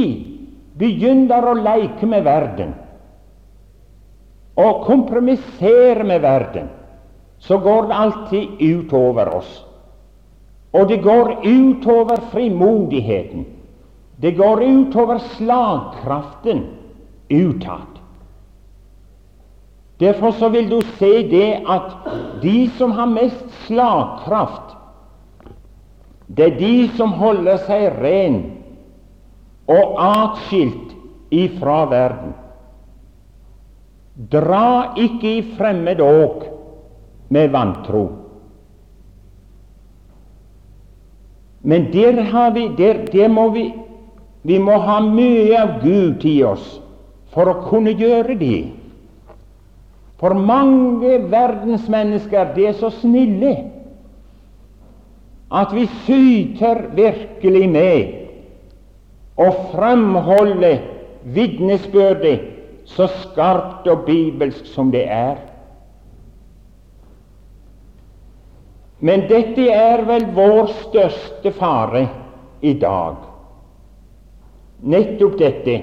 begynner 0.78 1.46
å 1.46 1.56
leke 1.58 2.06
med 2.08 2.24
verden 2.26 2.74
og 4.58 4.82
kompromissere 4.88 6.02
med 6.06 6.22
verden, 6.24 6.66
så 7.38 7.59
går 7.59 7.87
det 7.88 7.94
alltid 7.94 8.48
utover 8.61 9.35
oss. 9.35 9.64
Og 10.72 10.88
det 10.88 10.96
går 11.03 11.46
utover 11.46 12.20
frimodigheten. 12.33 13.46
Det 14.16 14.31
går 14.31 14.62
utover 14.62 15.18
slagkraften 15.18 16.66
utad. 17.29 17.87
Derfor 19.98 20.31
så 20.31 20.48
vil 20.48 20.70
du 20.70 20.81
se 20.98 21.22
det 21.31 21.62
at 21.66 21.94
de 22.42 22.70
som 22.79 22.92
har 22.92 23.07
mest 23.07 23.46
slagkraft, 23.66 24.77
det 26.27 26.44
er 26.44 26.59
de 26.59 26.88
som 26.96 27.12
holder 27.18 27.57
seg 27.66 27.88
ren 28.03 28.37
og 29.68 29.96
atskilt 30.03 30.92
ifra 31.35 31.81
verden. 31.90 32.37
Dra 34.31 34.94
ikke 34.98 35.33
i 35.38 35.42
fremmed 35.57 36.01
åk 36.05 36.57
med 37.28 37.50
vantro. 37.52 38.06
Men 41.62 41.90
der, 41.92 42.22
har 42.30 42.50
vi, 42.54 42.68
der, 42.78 43.04
der 43.12 43.28
må 43.28 43.50
vi 43.50 43.74
Vi 44.42 44.58
må 44.58 44.78
ha 44.80 45.00
mye 45.02 45.56
av 45.58 45.80
Gud 45.82 46.22
i 46.24 46.38
oss 46.46 46.78
for 47.34 47.50
å 47.50 47.56
kunne 47.66 47.90
gjøre 47.98 48.36
det. 48.38 48.68
For 50.18 50.32
mange 50.34 51.18
verdensmennesker 51.28 52.54
de 52.54 52.68
er 52.70 52.78
så 52.78 52.88
snille 53.00 53.52
at 55.48 55.74
vi 55.74 55.84
syter 56.06 56.86
virkelig 56.96 57.66
med 57.74 58.14
å 59.38 59.50
framholde 59.74 60.72
vitnesbyrdet 61.36 62.48
så 62.88 63.10
skarpt 63.22 63.88
og 63.90 64.06
bibelsk 64.08 64.66
som 64.72 64.90
det 64.94 65.04
er. 65.12 65.38
Men 69.00 69.28
dette 69.30 69.68
er 69.70 70.02
vel 70.08 70.26
vår 70.34 70.72
største 70.88 71.52
fare 71.54 72.08
i 72.61 72.74
dag. 72.78 73.22
Nettopp 74.82 75.38
dette 75.38 75.78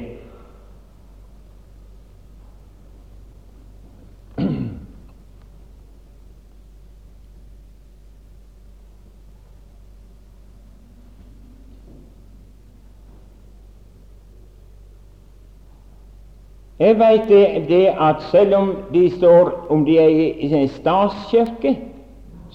Jeg 16.79 16.99
vet 16.99 17.29
det, 17.29 17.67
det, 17.69 17.85
at 17.87 18.21
selv 18.31 18.55
om 18.55 18.71
de 18.93 19.07
står 19.09 19.53
om 19.71 19.85
de 19.87 19.95
er 19.97 20.09
i 20.11 20.49
en 20.53 20.67
statskirke, 20.69 21.71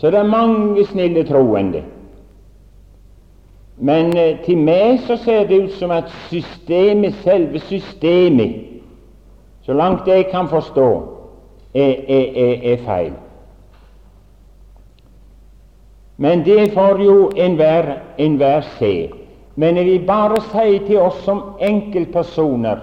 så 0.01 0.11
det 0.11 0.19
er 0.19 0.29
mange 0.33 0.85
snille 0.89 1.25
troende. 1.29 1.83
Men 3.77 4.17
eh, 4.17 4.39
til 4.45 4.59
meg 4.61 5.03
så 5.05 5.17
ser 5.21 5.45
det 5.49 5.59
ut 5.67 5.75
som 5.77 5.93
at 5.93 6.09
systemet, 6.29 7.15
selve 7.25 7.61
systemet, 7.69 8.57
så 9.65 9.77
langt 9.77 10.09
jeg 10.09 10.31
kan 10.33 10.49
forstå, 10.49 10.89
er, 11.75 11.95
er, 12.09 12.25
er, 12.45 12.73
er 12.73 12.85
feil. 12.85 13.13
Men 16.17 16.45
det 16.45 16.73
får 16.73 17.01
jo 17.05 17.31
enhver 17.37 17.93
en 18.19 18.41
se. 18.79 19.11
Men 19.55 19.77
jeg 19.77 19.85
vil 19.85 20.07
bare 20.07 20.41
si 20.41 20.79
til 20.87 20.99
oss 20.99 21.25
som 21.25 21.43
enkeltpersoner 21.61 22.79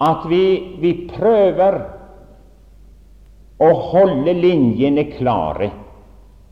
at 0.00 0.26
vi, 0.30 0.74
vi 0.78 0.92
prøver 1.10 1.78
å 3.58 3.70
holde 3.90 4.32
linjene 4.32 5.04
klare, 5.16 5.70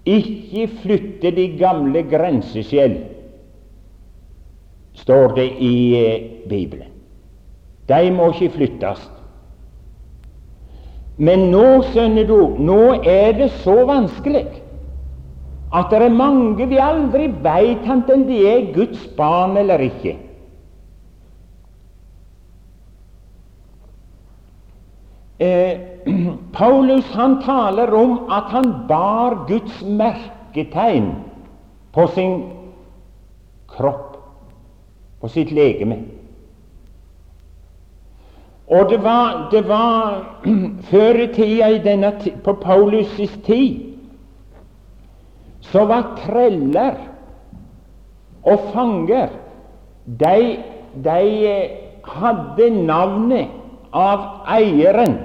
ikke 0.06 0.66
flytte 0.82 1.32
de 1.34 1.46
gamle 1.58 2.02
grenseskjell, 2.10 2.96
står 4.96 5.34
det 5.36 5.46
i 5.60 5.76
eh, 5.98 6.28
Bibelen. 6.48 6.92
De 7.86 8.10
må 8.14 8.30
ikke 8.32 8.54
flyttes. 8.56 9.02
Men 11.16 11.48
nå, 11.52 11.64
skjønner 11.90 12.26
du, 12.28 12.38
nå 12.60 12.80
er 13.02 13.36
det 13.38 13.50
så 13.62 13.76
vanskelig 13.88 14.46
at 15.76 15.90
det 15.90 16.00
er 16.06 16.14
mange 16.14 16.66
vi 16.70 16.78
aldri 16.80 17.26
veit 17.42 17.86
om 17.90 18.24
de 18.28 18.38
er 18.48 18.70
Guds 18.74 19.02
barn 19.16 19.56
eller 19.60 19.82
ikke. 19.88 20.16
eh, 25.38 25.95
Paulus 26.52 27.06
han 27.14 27.40
taler 27.42 27.94
om 27.94 28.18
at 28.30 28.50
han 28.54 28.72
bar 28.88 29.46
Guds 29.48 29.80
merketegn 29.82 31.08
på 31.92 32.06
sin 32.14 32.36
kropp, 33.72 34.14
på 35.20 35.30
sitt 35.32 35.50
legeme. 35.50 35.98
Og 38.66 38.90
det 38.90 39.02
var, 39.02 39.48
det 39.50 39.62
var 39.68 40.22
Før 40.90 41.20
i 41.22 41.26
tida 41.34 41.68
i 41.70 41.82
denne, 41.82 42.12
på 42.44 42.56
Paulus' 42.62 43.42
tid 43.46 43.82
så 45.66 45.82
var 45.86 46.12
treller 46.20 46.98
og 48.46 48.68
fanger 48.70 49.32
De, 50.06 50.58
de 51.02 51.22
eh, 51.50 51.70
hadde 52.06 52.68
navnet 52.70 53.50
av 53.90 54.46
eieren 54.54 55.16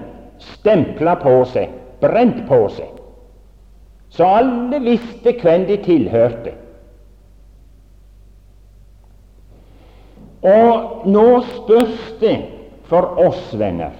stempla 0.42 1.16
på 1.22 1.36
seg, 1.52 1.72
brent 2.02 2.44
på 2.50 2.64
seg, 2.74 2.98
så 4.12 4.28
alle 4.42 4.82
visste 4.84 5.34
hvem 5.40 5.68
de 5.70 5.78
tilhørte. 5.86 6.56
Og 10.52 11.06
nå 11.14 11.26
spørs 11.54 12.08
det 12.22 12.38
for 12.90 13.20
oss, 13.22 13.52
venner 13.54 13.94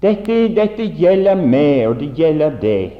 dette, 0.00 0.36
dette 0.56 0.86
gjelder 0.96 1.38
meg, 1.38 1.86
og 1.90 1.98
det 2.00 2.10
gjelder 2.16 2.54
deg. 2.62 2.96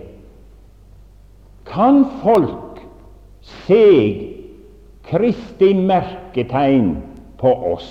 Kan 1.71 2.03
folk 2.21 2.81
se 3.65 3.87
Kristi 5.11 5.71
merketegn 5.75 6.93
på 7.41 7.53
oss? 7.73 7.91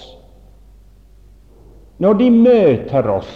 når 2.00 2.13
de 2.13 2.30
møter 2.32 3.12
oss, 3.12 3.32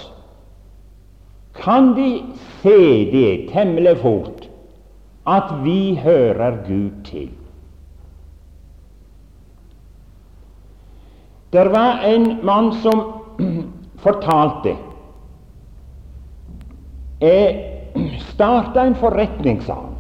kan 1.54 1.94
de 1.96 2.24
se 2.62 3.12
det 3.12 3.50
temmelig 3.54 3.98
fort 4.02 4.50
at 5.28 5.54
vi 5.64 5.96
hører 6.04 6.58
Gud 6.68 7.04
til. 7.06 7.30
Det 11.54 11.66
var 11.72 12.02
en 12.06 12.46
mann 12.46 12.74
som 12.82 13.04
fortalte 14.04 14.76
Jeg 17.22 17.70
starta 18.20 18.84
en 18.84 18.96
forretning, 18.96 19.62
sa 19.64 19.74
han. 19.74 19.94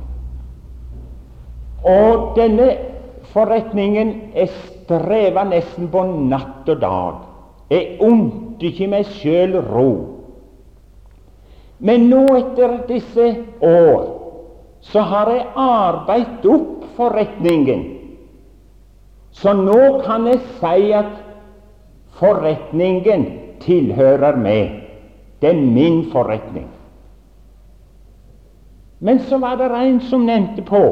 Og 1.83 2.33
denne 2.35 2.73
forretningen 3.31 4.09
jeg 4.35 4.49
streva 4.49 5.45
nesten 5.47 5.87
på 5.91 6.03
natt 6.27 6.67
og 6.73 6.81
dag. 6.81 7.21
Jeg 7.71 7.97
unte 8.03 8.67
ikke 8.67 8.89
meg 8.91 9.07
sjøl 9.07 9.55
ro. 9.69 10.12
Men 11.83 12.07
nå, 12.09 12.23
etter 12.37 12.77
disse 12.87 13.29
år, 13.59 14.03
så 14.83 15.03
har 15.11 15.31
jeg 15.31 15.47
arbeidet 15.59 16.47
opp 16.47 16.85
forretningen. 16.97 17.83
Så 19.33 19.53
nå 19.57 19.79
kan 20.05 20.27
jeg 20.29 20.39
si 20.59 20.93
at 20.95 21.11
forretningen 22.19 23.25
tilhører 23.63 24.37
meg. 24.39 24.79
Det 25.41 25.51
er 25.51 25.59
min 25.59 26.05
forretning. 26.13 26.69
Men 29.03 29.19
så 29.27 29.41
var 29.43 29.57
det 29.59 29.71
en 29.75 29.99
som 30.07 30.23
nevnte 30.29 30.63
på 30.63 30.83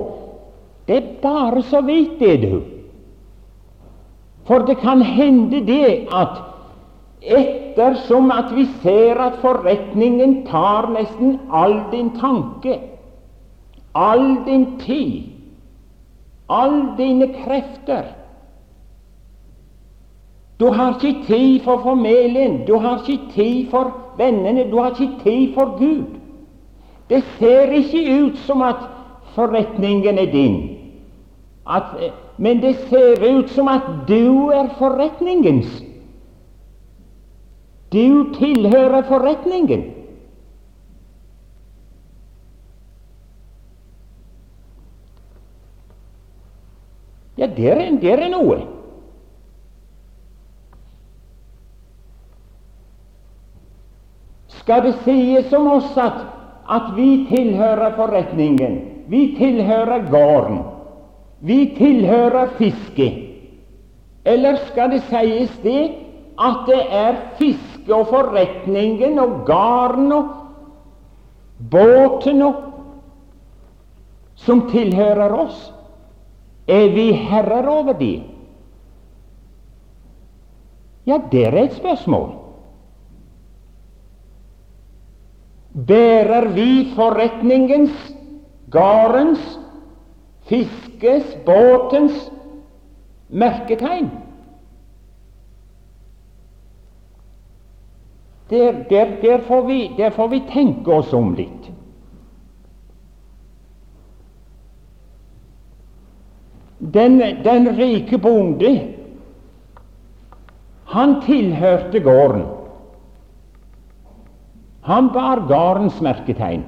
det 0.88 0.98
er 0.98 1.10
bare 1.22 1.62
så 1.64 1.82
vidt, 1.82 2.20
det, 2.20 2.42
du. 2.42 2.62
For 4.44 4.66
det 4.68 4.78
kan 4.82 5.02
hende 5.02 5.62
det 5.68 6.08
at 6.12 6.42
ettersom 7.72 8.32
at 8.32 8.56
vi 8.56 8.66
ser 8.82 9.20
at 9.22 9.40
forretningen 9.42 10.46
tar 10.48 10.90
nesten 10.92 11.40
all 11.52 11.82
din 11.92 12.10
tanke, 12.20 12.80
all 13.96 14.46
din 14.46 14.78
tid, 14.80 15.24
all 16.50 16.98
dine 16.98 17.28
krefter. 17.44 18.16
Du 20.60 20.68
har 20.72 21.00
ikke 21.02 21.26
tid 21.26 21.64
for 21.64 21.82
familien, 21.84 22.66
du 22.68 22.76
har 22.78 23.02
ikke 23.10 23.32
tid 23.34 23.70
for 23.72 23.92
vennene, 24.18 24.68
du 24.72 24.78
har 24.78 24.92
ikke 24.92 25.24
tid 25.24 25.54
for 25.54 25.78
Gud. 25.80 26.20
Det 27.10 27.24
ser 27.40 27.72
ikke 27.72 28.04
ut 28.24 28.38
som 28.38 28.62
at 28.62 28.84
forretningen 29.36 30.18
er 30.18 30.32
din, 30.32 30.78
at, 31.68 31.84
men 32.38 32.62
det 32.62 32.76
ser 32.90 33.24
ut 33.38 33.50
som 33.50 33.68
at 33.68 33.82
du 34.08 34.50
er 34.50 34.70
forretningens. 34.78 35.82
Du 37.92 38.34
tilhører 38.38 39.02
forretningen. 39.10 39.90
der, 47.58 48.00
der 48.02 48.18
er 48.18 48.30
noe. 48.30 48.60
Skal 54.62 54.86
det 54.86 54.94
sies 55.06 55.54
om 55.58 55.68
oss 55.72 55.98
at, 55.98 56.20
at 56.70 56.92
vi 56.96 57.26
tilhører 57.32 57.96
forretningen, 57.98 58.78
vi 59.10 59.24
tilhører 59.40 60.06
gården, 60.12 60.62
vi 61.42 61.60
tilhører 61.78 62.54
fisket? 62.60 63.28
Eller 64.26 64.60
skal 64.70 64.94
det 64.94 65.02
sies 65.10 65.54
det 65.64 65.82
at 66.42 66.68
det 66.70 66.82
er 66.94 67.18
fisket 67.82 67.94
og 67.94 68.08
forretningen 68.08 69.20
og 69.20 69.46
garden 69.46 70.12
og 70.12 70.28
båten 71.72 72.42
og 72.42 72.56
som 74.36 74.70
tilhører 74.70 75.34
oss? 75.34 75.72
Er 76.68 76.90
vi 76.94 77.12
herrer 77.12 77.68
over 77.68 77.94
de? 77.94 78.24
Ja, 81.06 81.20
det 81.32 81.48
er 81.48 81.64
et 81.64 81.76
spørsmål. 81.76 82.38
Bærer 85.88 86.50
vi 86.54 86.92
forretningens, 86.96 88.14
gardens, 88.72 89.60
fiskes, 90.46 91.38
båtens 91.46 92.30
merketegn? 93.30 94.21
Der, 98.52 98.84
der, 98.90 99.22
der, 99.22 99.38
får 99.48 99.62
vi, 99.62 99.92
der 99.98 100.10
får 100.10 100.28
vi 100.28 100.40
tenke 100.52 100.92
oss 100.92 101.14
om 101.14 101.34
litt. 101.36 101.70
Den, 106.82 107.22
den 107.44 107.70
rike 107.78 108.18
bonde, 108.18 108.72
han 110.92 111.22
tilhørte 111.24 112.02
gården. 112.04 112.44
Han 114.82 115.12
bar 115.14 115.46
gårdens 115.48 116.02
merketegn. 116.02 116.66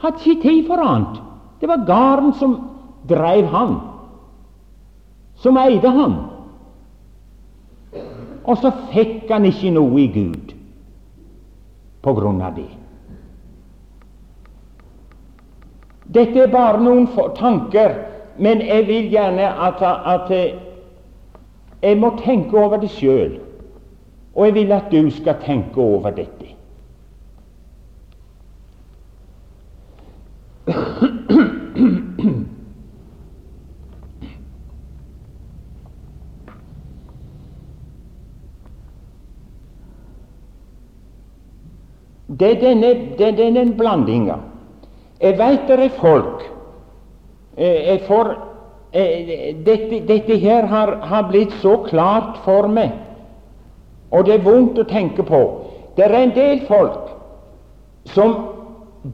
Hadde 0.00 0.22
ikke 0.22 0.42
tid 0.46 0.62
for 0.68 0.80
annet. 0.80 1.20
Det 1.60 1.68
var 1.68 1.84
gården 1.88 2.32
som 2.38 2.56
dreiv 3.08 3.50
han, 3.52 3.76
som 5.42 5.60
eide 5.60 5.92
han. 5.92 6.16
Og 8.46 8.58
så 8.62 8.70
fikk 8.92 9.30
han 9.30 9.44
ikke 9.48 9.72
noe 9.74 10.00
i 10.00 10.06
Gud 10.14 10.54
på 12.02 12.14
grunn 12.14 12.42
av 12.46 12.54
det. 12.54 12.68
Dette 16.14 16.44
er 16.44 16.52
bare 16.52 16.78
noen 16.78 17.08
tanker, 17.34 17.96
men 18.38 18.62
jeg 18.62 18.86
vil 18.86 19.10
gjerne 19.10 19.48
at, 19.66 19.82
at 19.82 20.30
jeg 21.82 21.98
må 21.98 22.12
tenke 22.22 22.58
over 22.58 22.78
det 22.78 22.92
sjøl. 22.94 23.40
Og 24.36 24.46
jeg 24.46 24.54
vil 24.54 24.72
at 24.76 24.92
du 24.92 25.10
skal 25.10 25.40
tenke 25.42 25.80
over 25.80 26.14
dette. 26.14 26.52
Det 42.26 42.50
er 42.56 42.60
denne, 42.60 42.92
det 43.18 43.36
denne 43.38 43.64
blandinga. 43.78 44.40
Jeg 45.20 45.38
veit 45.38 45.68
det 45.68 45.78
er 45.78 45.92
folk 45.96 46.42
eh, 47.56 47.86
jeg 47.86 48.00
får, 48.08 48.32
eh, 48.92 49.54
dette, 49.64 50.00
dette, 50.08 50.36
her 50.36 50.66
har, 50.66 50.96
har 51.06 51.28
blitt 51.30 51.54
så 51.62 51.78
klart 51.86 52.42
for 52.44 52.68
meg 52.68 52.92
og 54.10 54.26
det 54.26 54.36
er 54.36 54.44
vondt 54.44 54.78
å 54.78 54.86
tenke 54.88 55.24
på. 55.26 55.40
Det 55.96 56.06
er 56.06 56.14
en 56.18 56.34
del 56.36 56.62
folk 56.68 57.12
som 58.14 58.36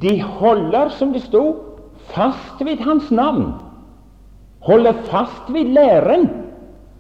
de 0.03 0.19
holder, 0.21 0.93
som 0.99 1.13
det 1.15 1.23
sto, 1.25 1.45
fast 2.13 2.61
ved 2.65 2.83
hans 2.85 3.11
navn. 3.15 3.53
Holder 4.67 5.01
fast 5.09 5.49
ved 5.53 5.73
læren. 5.75 6.29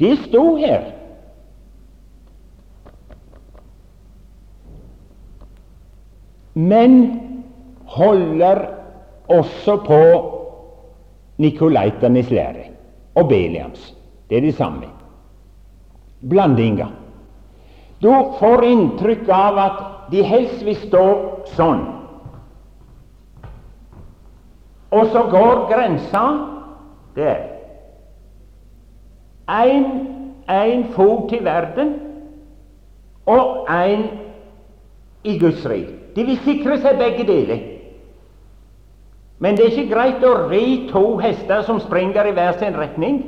Det 0.01 0.17
sto 0.25 0.57
her. 0.57 0.89
Men 6.55 7.21
holder 7.85 8.67
også 9.29 9.77
på 9.87 10.03
nikolaiternes 11.41 12.31
lære 12.31 12.69
og 13.15 13.29
Beliams. 13.29 13.95
Det 14.31 14.37
er 14.37 14.41
det 14.41 14.55
samme. 14.55 14.89
Blandinga. 16.29 16.87
Du 18.03 18.11
får 18.39 18.65
inntrykk 18.67 19.29
av 19.29 19.59
at 19.59 19.81
de 20.11 20.23
helst 20.27 20.65
vil 20.67 20.77
stå 20.77 21.05
sånn. 21.55 21.83
Og 24.93 25.09
så 25.13 25.23
går 25.33 25.67
grensa 25.71 26.23
der. 27.17 27.49
Én 29.53 30.85
fot 30.93 31.29
til 31.31 31.45
verden 31.45 31.95
og 33.27 33.67
én 33.71 34.07
i 35.25 35.39
Guds 35.39 35.65
rike. 35.67 36.02
De 36.15 36.25
vil 36.25 36.41
sikre 36.45 36.79
seg 36.83 36.99
begge 37.01 37.27
deler. 37.29 37.61
Men 39.43 39.57
det 39.57 39.65
er 39.65 39.75
ikke 39.75 39.95
greit 39.95 40.25
å 40.25 40.35
ri 40.51 40.65
to 40.93 41.17
hester 41.19 41.65
som 41.67 41.81
springer 41.83 42.29
i 42.29 42.35
hver 42.37 42.59
sin 42.61 42.77
retning. 42.79 43.23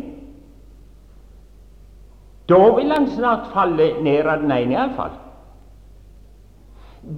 Da 2.48 2.60
vil 2.76 2.92
han 2.92 3.08
snart 3.10 3.50
falle 3.54 3.94
ned 4.04 4.28
av 4.28 4.44
den 4.44 4.52
ene, 4.52 4.76
iallfall. 4.76 5.16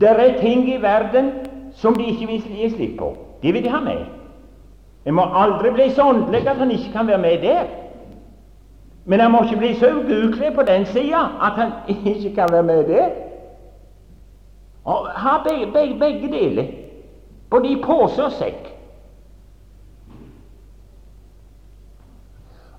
Det 0.00 0.10
er 0.10 0.38
ting 0.40 0.64
i 0.70 0.78
verden 0.82 1.32
som 1.76 1.94
de 1.94 2.06
ikke 2.08 2.30
vil 2.30 2.46
gi 2.46 2.70
slipp 2.72 2.96
på. 2.98 3.10
De 3.42 3.52
vil 3.52 3.64
de 3.64 3.74
ha 3.74 3.82
med. 3.84 4.06
En 5.06 5.14
må 5.14 5.26
aldri 5.42 5.70
bli 5.74 5.90
så 5.94 6.08
åndelig 6.10 6.46
at 6.48 6.56
han 6.58 6.70
ikke 6.70 6.92
kan 6.94 7.06
være 7.06 7.22
med 7.22 7.42
der. 7.42 7.68
Men 9.04 9.20
han 9.20 9.30
må 9.30 9.44
ikke 9.44 9.60
bli 9.60 9.74
så 9.78 9.92
ugukelig 10.00 10.54
på 10.54 10.64
den 10.66 10.86
sida 10.86 11.20
at 11.42 11.60
han 11.60 11.72
ikke 12.14 12.34
kan 12.34 12.52
være 12.52 12.62
med 12.62 12.84
der. 12.88 13.10
Og 14.86 15.08
ha 15.18 15.38
begge, 15.42 15.66
begge, 15.74 15.98
begge 15.98 16.30
deler, 16.30 16.66
både 17.50 17.72
i 17.72 17.78
pose 17.82 18.22
og 18.22 18.34
sekk. 18.38 18.68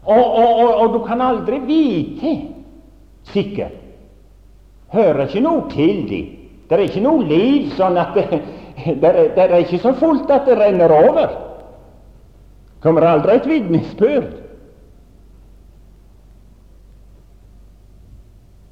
Og, 0.08 0.24
og, 0.24 0.60
og, 0.63 0.70
og 0.82 0.93
du 0.93 1.02
kan 1.04 1.22
aldri 1.22 1.60
vite 1.67 2.32
sikkert. 3.28 3.76
Hører 4.93 5.26
ikke 5.26 5.43
noe 5.43 5.65
til 5.74 6.06
dem. 6.08 6.30
Det 6.67 6.78
er 6.78 6.86
ikke 6.86 7.04
noe 7.04 7.28
liv 7.28 7.74
sånn 7.76 8.00
at 8.00 8.15
det, 8.15 8.26
det, 9.04 9.10
er, 9.12 9.34
det 9.36 9.43
er 9.43 9.58
ikke 9.60 9.84
så 9.84 9.91
fullt 10.00 10.32
at 10.32 10.48
det 10.48 10.56
renner 10.60 10.93
over. 10.96 11.36
Kommer 12.84 13.08
aldri 13.10 13.36
et 13.36 13.50
vitnesbyrd. 13.50 14.47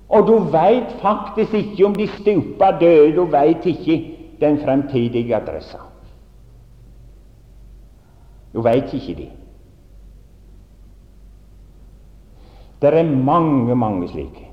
Og 0.09 0.27
du 0.27 0.35
veit 0.53 0.91
faktisk 1.01 1.53
ikke 1.53 1.85
om 1.85 1.95
de 1.95 2.07
stupa 2.07 2.71
døde, 2.79 3.15
du 3.15 3.25
veit 3.25 3.65
ikke 3.65 3.97
den 4.39 4.59
fremtidige 4.61 5.35
adressa. 5.35 5.81
Du 8.53 8.61
veit 8.61 8.93
ikke 8.93 9.15
det. 9.15 9.31
Det 12.81 12.93
er 12.93 13.15
mange, 13.15 13.75
mange 13.75 14.07
slike. 14.07 14.45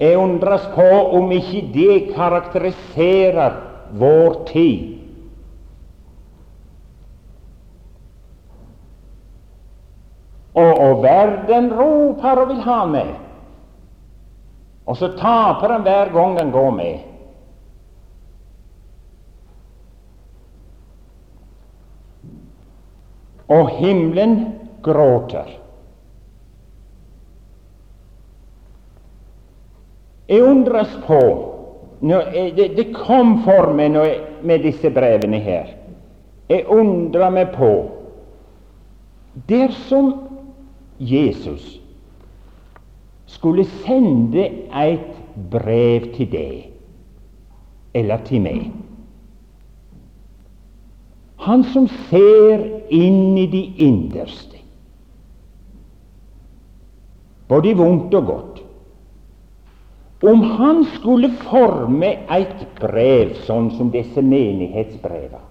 Jeg 0.00 0.18
undres 0.18 0.62
på 0.74 0.86
om 1.18 1.30
ikke 1.32 1.70
det 1.74 2.14
karakteriserer 2.14 3.54
vår 3.98 4.44
tid. 4.46 4.94
Og, 10.54 10.78
og 10.78 11.02
verden 11.02 11.72
roper 11.74 12.42
og 12.42 12.48
vil 12.48 12.62
ha 12.62 12.84
med. 12.86 13.27
Og 14.88 14.96
så 14.96 15.10
taper 15.18 15.74
han 15.74 15.84
hver 15.84 16.12
gang 16.14 16.38
han 16.38 16.50
går 16.50 16.70
med. 16.70 16.98
Og 23.48 23.68
himmelen 23.68 24.34
gråter. 24.84 25.50
Jeg 30.28 30.44
undres 30.44 30.92
på 31.06 31.20
jeg, 32.00 32.52
det, 32.56 32.68
det, 32.76 32.90
kom 32.94 33.40
for 33.42 33.72
meg 33.74 33.96
jeg, 33.96 34.18
med 34.44 34.62
disse 34.62 34.90
brevene 34.94 35.40
her. 35.42 35.72
Jeg 36.48 36.64
undrer 36.70 37.32
meg 37.32 37.52
på 37.56 37.72
Dersom 39.48 40.12
Jesus 40.98 41.78
skulle 43.28 43.64
sende 43.84 44.44
et 44.72 45.08
brev 45.52 46.12
til 46.16 46.30
deg 46.32 47.96
eller 47.98 48.22
til 48.28 48.44
meg 48.44 48.68
Han 51.48 51.62
som 51.72 51.86
ser 52.10 52.64
inn 52.92 53.36
i 53.38 53.46
de 53.48 53.60
innerste, 53.86 54.58
både 57.48 57.72
vondt 57.78 58.16
og 58.18 58.26
godt. 58.26 58.58
Om 60.28 60.42
han 60.58 60.82
skulle 60.96 61.30
forme 61.46 62.10
et 62.34 62.64
brev 62.80 63.36
sånn 63.46 63.70
som 63.78 63.92
disse 63.94 64.18
menighetsbrevene 64.18 65.46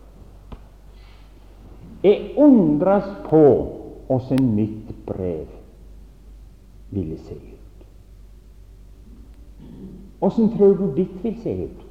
Jeg 2.03 2.35
undres 2.35 3.07
på 3.29 3.43
åssen 4.11 4.51
mitt 4.59 4.91
brev 5.07 5.47
ville 6.91 7.17
se. 7.23 7.46
Åssen 10.19 10.49
tror 10.57 10.75
du 10.75 10.87
ditt 10.95 11.23
vil 11.23 11.35
se 11.43 11.53
ut? 11.63 11.83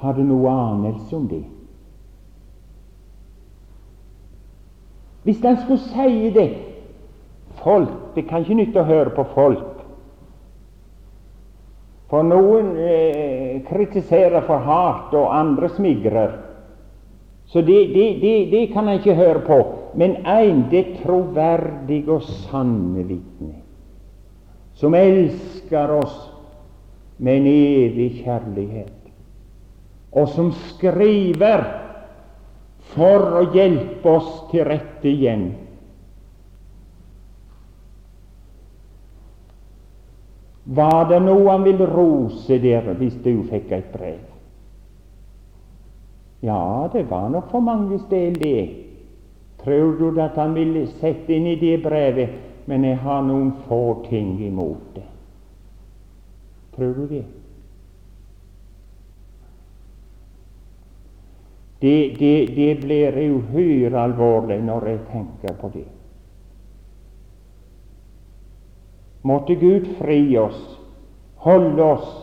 Har 0.00 0.16
du 0.16 0.22
noe 0.24 0.50
anelse 0.50 1.16
om 1.16 1.26
det? 1.28 1.42
Hvis 5.22 5.42
han 5.44 5.58
skulle 5.60 5.78
si 5.78 6.30
det 6.32 6.48
Folk 7.60 8.14
Det 8.14 8.24
kan 8.28 8.40
ikke 8.40 8.56
nytte 8.56 8.80
å 8.80 8.88
høre 8.88 9.10
på 9.12 9.24
folk. 9.34 9.66
For 12.10 12.24
noen 12.26 12.72
eh, 12.80 13.60
kritiserer 13.68 14.42
for 14.48 14.64
hardt, 14.64 15.12
og 15.14 15.28
andre 15.36 15.68
smigrer. 15.76 16.32
Så 17.52 17.62
det, 17.66 17.76
det, 17.94 18.06
det, 18.22 18.32
det 18.50 18.64
kan 18.72 18.88
han 18.88 18.98
ikke 18.98 19.14
høre 19.14 19.44
på. 19.46 19.58
Men 19.94 20.16
én, 20.26 20.64
det 20.72 21.02
troverdige 21.02 22.10
og 22.10 22.26
sanne 22.48 23.04
vitne, 23.06 23.60
som 24.80 24.96
elsker 24.96 25.92
oss 26.00 26.16
med 27.20 27.42
en 27.42 27.50
evig 27.52 28.08
kjærlighet 28.24 28.96
og 30.10 30.28
som 30.34 30.50
skriver 30.72 31.64
for 32.94 33.26
å 33.38 33.42
hjelpe 33.54 34.10
oss 34.10 34.30
til 34.50 34.64
rette 34.66 35.06
igjen. 35.06 35.50
Var 40.70 41.06
det 41.10 41.20
noe 41.22 41.46
han 41.50 41.64
ville 41.66 41.86
rose 41.86 42.58
dere 42.62 42.94
hvis 42.98 43.16
du 43.22 43.32
fikk 43.50 43.72
et 43.74 43.88
brev? 43.94 44.20
Ja, 46.46 46.88
det 46.92 47.04
var 47.10 47.28
nok 47.30 47.50
for 47.52 47.62
manges 47.62 48.06
del 48.10 48.36
det. 48.40 48.68
Tror 49.60 49.98
du 49.98 50.20
at 50.22 50.38
han 50.40 50.54
ville 50.56 50.86
sette 50.98 51.34
inn 51.36 51.50
i 51.50 51.58
det 51.60 51.76
brevet? 51.84 52.49
Men 52.70 52.84
jeg 52.86 53.00
har 53.02 53.22
noen 53.26 53.48
få 53.66 53.82
ting 54.06 54.36
imot 54.46 54.94
det. 54.94 55.06
Tror 56.76 56.92
du 56.94 57.06
det? 57.10 57.24
Det, 61.80 61.94
det, 62.18 62.34
det 62.54 62.74
blir 62.84 63.18
uhyre 63.18 64.04
alvorlig 64.04 64.60
når 64.62 64.86
jeg 64.86 65.00
tenker 65.08 65.56
på 65.58 65.72
det. 65.74 65.86
Måtte 69.26 69.58
Gud 69.58 69.90
fri 69.98 70.20
oss, 70.38 70.62
holde 71.42 71.82
oss, 71.96 72.14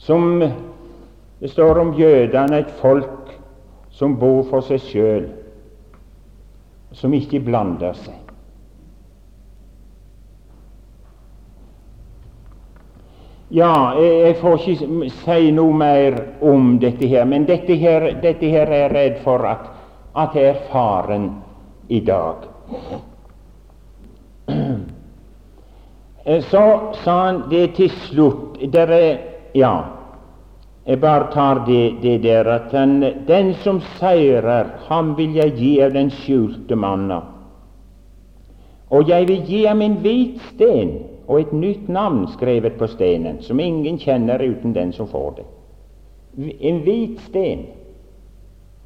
som 0.00 0.40
det 0.40 1.52
står 1.52 1.82
om 1.84 1.92
jødene, 2.00 2.64
et 2.64 2.72
folk 2.80 3.36
som 3.92 4.16
bor 4.18 4.42
for 4.48 4.64
seg 4.64 4.82
sjøl, 4.88 5.30
som 6.96 7.12
ikke 7.14 7.44
blander 7.44 7.94
seg. 7.98 8.21
Ja, 13.52 13.92
jeg 14.00 14.38
får 14.40 14.62
ikke 14.72 15.08
si 15.12 15.50
noe 15.52 15.76
mer 15.76 16.14
om 16.40 16.78
dette 16.80 17.04
her, 17.04 17.26
men 17.28 17.44
dette 17.44 17.76
her, 17.76 18.06
dette 18.22 18.48
her 18.48 18.70
er 18.70 18.86
jeg 18.86 18.92
redd 18.94 19.18
for 19.26 19.44
at, 19.44 19.66
at 20.16 20.38
er 20.40 20.62
faren 20.70 21.26
i 21.92 22.00
dag. 22.00 22.46
Så 26.48 26.64
sa 27.02 27.18
han 27.26 27.42
det 27.52 27.66
til 27.76 27.92
slutt 28.08 28.56
der 28.72 28.96
er, 28.96 29.20
Ja, 29.52 29.74
jeg 30.88 31.00
bare 31.04 31.28
tar 31.34 31.66
det, 31.66 32.00
det 32.00 32.22
der 32.24 32.48
at 32.48 32.72
den, 32.72 33.04
den 33.28 33.54
som 33.60 33.82
seirer, 34.00 34.78
ham 34.88 35.12
vil 35.18 35.36
jeg 35.36 35.52
gi 35.60 35.72
av 35.84 35.92
den 35.92 36.08
skjulte 36.22 36.72
manna. 36.72 37.20
Og 38.88 39.08
jeg 39.12 39.28
vil 39.28 39.44
gi 39.44 39.66
ham 39.66 39.84
en 39.84 40.00
hvit 40.00 40.40
sten 40.54 41.11
og 41.32 41.40
et 41.40 41.52
nytt 41.56 41.88
navn 41.88 42.26
skrevet 42.28 42.76
på 42.76 42.86
stenen, 42.92 43.38
som 43.40 43.60
ingen 43.60 43.96
kjenner 43.98 44.42
uten 44.44 44.74
den 44.76 44.92
som 44.92 45.08
får 45.08 45.38
det. 45.38 45.46
En 46.60 46.82
hvit 46.84 47.20
sten. 47.28 47.66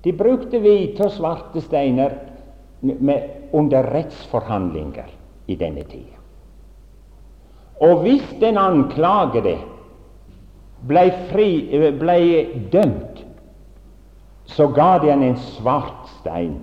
De 0.04 0.12
brukte 0.14 0.60
hvite 0.62 1.08
og 1.08 1.14
svarte 1.16 1.62
steiner 1.64 2.14
under 3.52 3.88
rettsforhandlinger 3.90 5.10
i 5.50 5.56
denne 5.58 5.82
tida. 5.90 6.14
Og 7.82 8.04
hvis 8.04 8.28
den 8.40 8.58
anklagede 8.58 9.56
ble, 10.86 11.04
fri, 11.32 11.50
ble 11.98 12.18
dømt, 12.72 13.24
så 14.46 14.68
ga 14.70 14.96
de 15.02 15.10
han 15.10 15.26
en 15.26 15.38
svart 15.58 16.06
stein. 16.20 16.60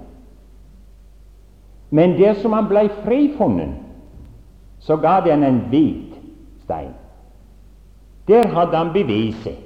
Men 1.92 2.16
dersom 2.18 2.56
han 2.56 2.72
ble 2.72 2.88
frifunnet, 3.04 3.76
så 4.84 4.98
ga 5.00 5.20
de 5.24 5.32
han 5.32 5.44
en 5.48 5.62
hvit 5.72 6.16
stein. 6.64 6.94
Der 8.28 8.48
hadde 8.48 8.78
han 8.78 8.94
beviset 8.94 9.60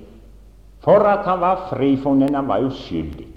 for 0.79 1.03
at 1.03 1.25
han 1.25 1.41
var 1.41 1.67
frifunnet. 1.69 2.35
Han 2.35 2.47
var 2.47 2.59
uskyldig. 2.59 3.27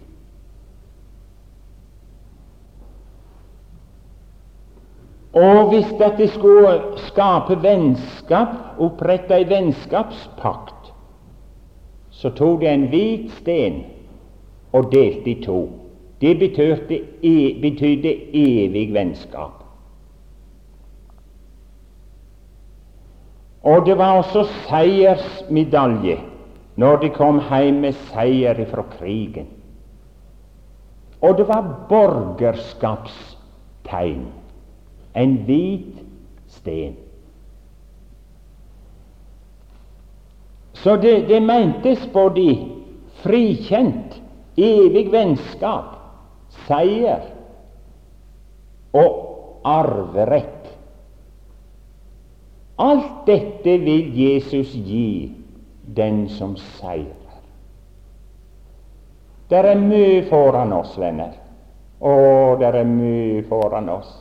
Og 5.33 5.69
hvis 5.69 5.87
dette 5.99 6.29
skulle 6.29 6.81
skape 6.97 7.57
vennskap, 7.63 8.55
opprette 8.79 9.35
ei 9.35 9.47
vennskapspakt, 9.47 10.91
så 12.11 12.33
tok 12.35 12.61
de 12.61 12.69
en 12.69 12.89
hvit 12.91 13.31
sten 13.39 13.85
og 14.75 14.91
delte 14.93 15.31
i 15.31 15.37
to. 15.45 15.61
Det 16.21 16.35
betydde, 16.39 17.01
betydde 17.63 18.15
evig 18.35 18.91
vennskap. 18.95 19.60
Og 23.63 23.87
det 23.87 23.99
var 23.99 24.13
også 24.23 24.45
seiersmedalje 24.69 26.19
når 26.81 26.97
de 27.03 27.09
kom 27.13 27.41
hjem 27.51 27.75
med 27.83 27.93
seier 28.09 28.65
fra 28.71 28.83
krigen. 28.97 29.47
Og 31.21 31.37
det 31.37 31.49
var 31.49 31.87
borgerskapstegn. 31.89 34.27
En 35.15 35.37
hvit 35.45 35.95
sten. 36.49 36.97
Så 40.73 40.97
det, 40.97 41.29
det 41.29 41.43
mentes 41.45 42.09
både 42.13 42.59
frikjent, 43.21 44.23
evig 44.57 45.13
vennskap, 45.13 45.99
seier 46.65 47.21
og 48.97 49.13
arverett. 49.69 50.60
Alt 52.81 53.27
dette 53.27 53.77
vil 53.83 54.09
Jesus 54.17 54.73
gi 54.73 55.29
den 55.85 56.23
som 56.33 56.55
seirer. 56.57 57.17
Det 59.51 59.59
er 59.59 59.77
mye 59.77 60.23
foran 60.31 60.73
oss, 60.73 60.95
venner. 60.99 61.35
Å, 62.01 62.13
det 62.61 62.71
er 62.71 62.87
mye 62.89 63.43
foran 63.51 63.91
oss. 63.93 64.13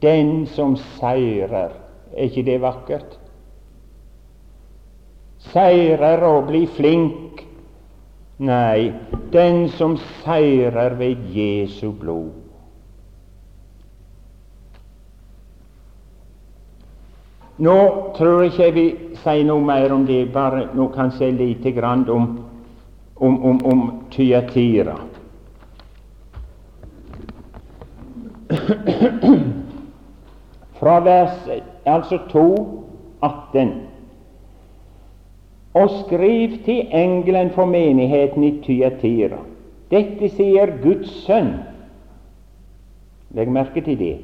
Den 0.00 0.46
som 0.54 0.76
seirer, 0.96 1.74
er 2.14 2.30
ikke 2.30 2.46
det 2.46 2.58
vakkert? 2.62 3.18
Seirer 5.52 6.22
og 6.26 6.46
bli 6.48 6.62
flink. 6.78 7.42
Nei, 8.42 8.92
den 9.34 9.66
som 9.76 9.98
seirer 10.22 10.96
ved 10.98 11.28
Jesu 11.34 11.90
blod. 11.92 12.41
Nå 17.58 18.12
tror 18.16 18.42
jeg 18.42 18.52
ikke 18.52 18.62
jeg 18.62 18.74
vil 18.74 19.16
si 19.20 19.42
noe 19.44 19.60
mer 19.64 19.92
om 19.92 20.06
det, 20.08 20.32
bare 20.32 20.68
nå 20.74 20.88
kanskje 20.94 21.30
lite 21.36 21.72
grann 21.76 22.08
om, 22.10 22.38
om, 23.16 23.44
om, 23.44 23.60
om 23.64 23.82
Tyatira. 24.10 24.96
Fra 30.80 30.98
vers 31.04 31.48
altså 31.86 32.18
2, 32.32 32.46
18. 33.22 33.72
Og 35.74 35.90
skriv 36.06 36.58
til 36.64 36.88
engelen 36.92 37.50
for 37.50 37.64
menigheten 37.64 38.44
i 38.44 38.58
Tyatira. 38.64 39.38
Dette 39.92 40.28
sier 40.32 40.72
Guds 40.82 41.12
sønn. 41.26 41.54
Legg 43.36 43.48
merke 43.52 43.80
til 43.84 43.98
det. 43.98 44.16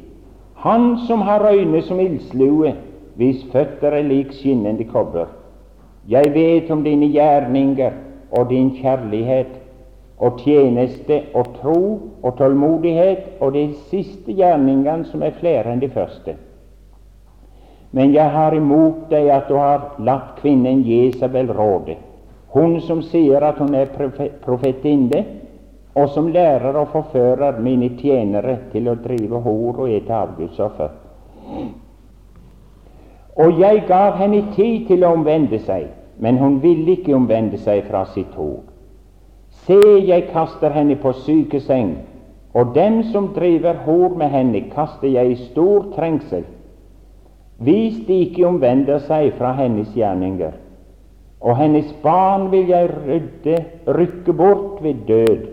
Han 0.65 0.97
som 1.07 1.21
har 1.21 1.45
øyne 1.53 1.83
som 1.83 2.01
ildslue 2.01 2.75
hvis 3.19 3.43
føtter 3.53 3.99
er 3.99 4.07
lik 4.07 4.33
skinnende 4.33 4.85
kobber, 4.85 5.27
Jeg 6.09 6.31
vet 6.35 6.71
om 6.71 6.85
dine 6.85 7.11
gjerninger 7.13 7.93
og 8.33 8.51
din 8.51 8.71
kjærlighet 8.79 9.51
og 10.19 10.39
tjeneste 10.41 11.19
og 11.35 11.47
tro 11.61 11.81
og 12.23 12.37
tålmodighet 12.39 13.19
og 13.41 13.53
de 13.53 13.67
siste 13.91 14.33
gjerningene 14.33 15.05
som 15.11 15.23
er 15.23 15.37
flere 15.41 15.73
enn 15.73 15.83
de 15.83 15.91
første. 15.93 16.35
Men 17.93 18.15
jeg 18.15 18.31
har 18.31 18.57
imot 18.57 19.11
deg 19.11 19.29
at 19.33 19.49
du 19.49 19.57
har 19.57 19.99
latt 19.99 20.39
kvinnen 20.41 20.81
Jesabel 20.87 21.53
råde, 21.53 21.97
hun 22.55 22.81
som 22.81 23.03
sier 23.03 23.45
at 23.45 23.61
hun 23.61 23.75
er 23.75 23.93
profetinne, 24.45 25.25
og 25.95 26.09
som 26.15 26.29
lærer 26.33 26.77
og 26.77 26.89
forfører 26.93 27.61
mine 27.61 27.91
tjenere 27.99 28.59
til 28.73 28.89
å 28.89 28.97
drive 29.03 29.41
hor 29.45 29.85
og 29.85 29.93
ete 29.93 30.15
avgudsoffer. 30.15 30.93
Og 33.39 33.61
jeg 33.61 33.85
gav 33.87 34.17
henne 34.19 34.43
tid 34.57 34.89
til 34.89 35.05
å 35.07 35.13
omvende 35.15 35.61
seg, 35.63 35.87
men 36.19 36.41
hun 36.43 36.59
ville 36.63 36.97
ikke 36.97 37.15
omvende 37.15 37.59
seg 37.63 37.85
fra 37.87 38.03
sitt 38.11 38.33
tog. 38.35 38.65
Se, 39.63 39.79
jeg 39.79 40.27
kaster 40.33 40.75
henne 40.75 40.97
på 40.99 41.13
sykeseng, 41.23 41.93
og 42.59 42.73
dem 42.75 43.03
som 43.13 43.29
driver 43.37 43.79
hor 43.85 44.17
med 44.19 44.33
henne, 44.33 44.65
kaster 44.73 45.07
jeg 45.13 45.31
i 45.31 45.43
stor 45.53 45.87
trengsel, 45.95 46.43
hvis 47.63 48.01
de 48.09 48.17
ikke 48.25 48.47
omvender 48.49 48.99
seg 49.07 49.31
fra 49.39 49.53
hennes 49.59 49.93
gjerninger. 49.95 50.57
Og 51.39 51.55
hennes 51.59 51.93
barn 52.03 52.49
vil 52.51 52.71
jeg 52.73 52.91
rydde, 52.91 53.61
rykke 53.87 54.35
bort 54.35 54.83
ved 54.83 55.07
død. 55.07 55.47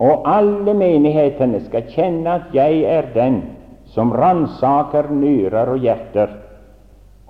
Og 0.00 0.28
alle 0.28 0.74
menighetene 0.76 1.60
skal 1.64 1.88
kjenne 1.92 2.36
at 2.36 2.52
jeg 2.56 2.84
er 2.88 3.08
den 3.16 3.40
som 3.92 4.12
ransaker 4.12 5.08
nyrer 5.12 5.72
og 5.72 5.84
hjerter 5.84 6.36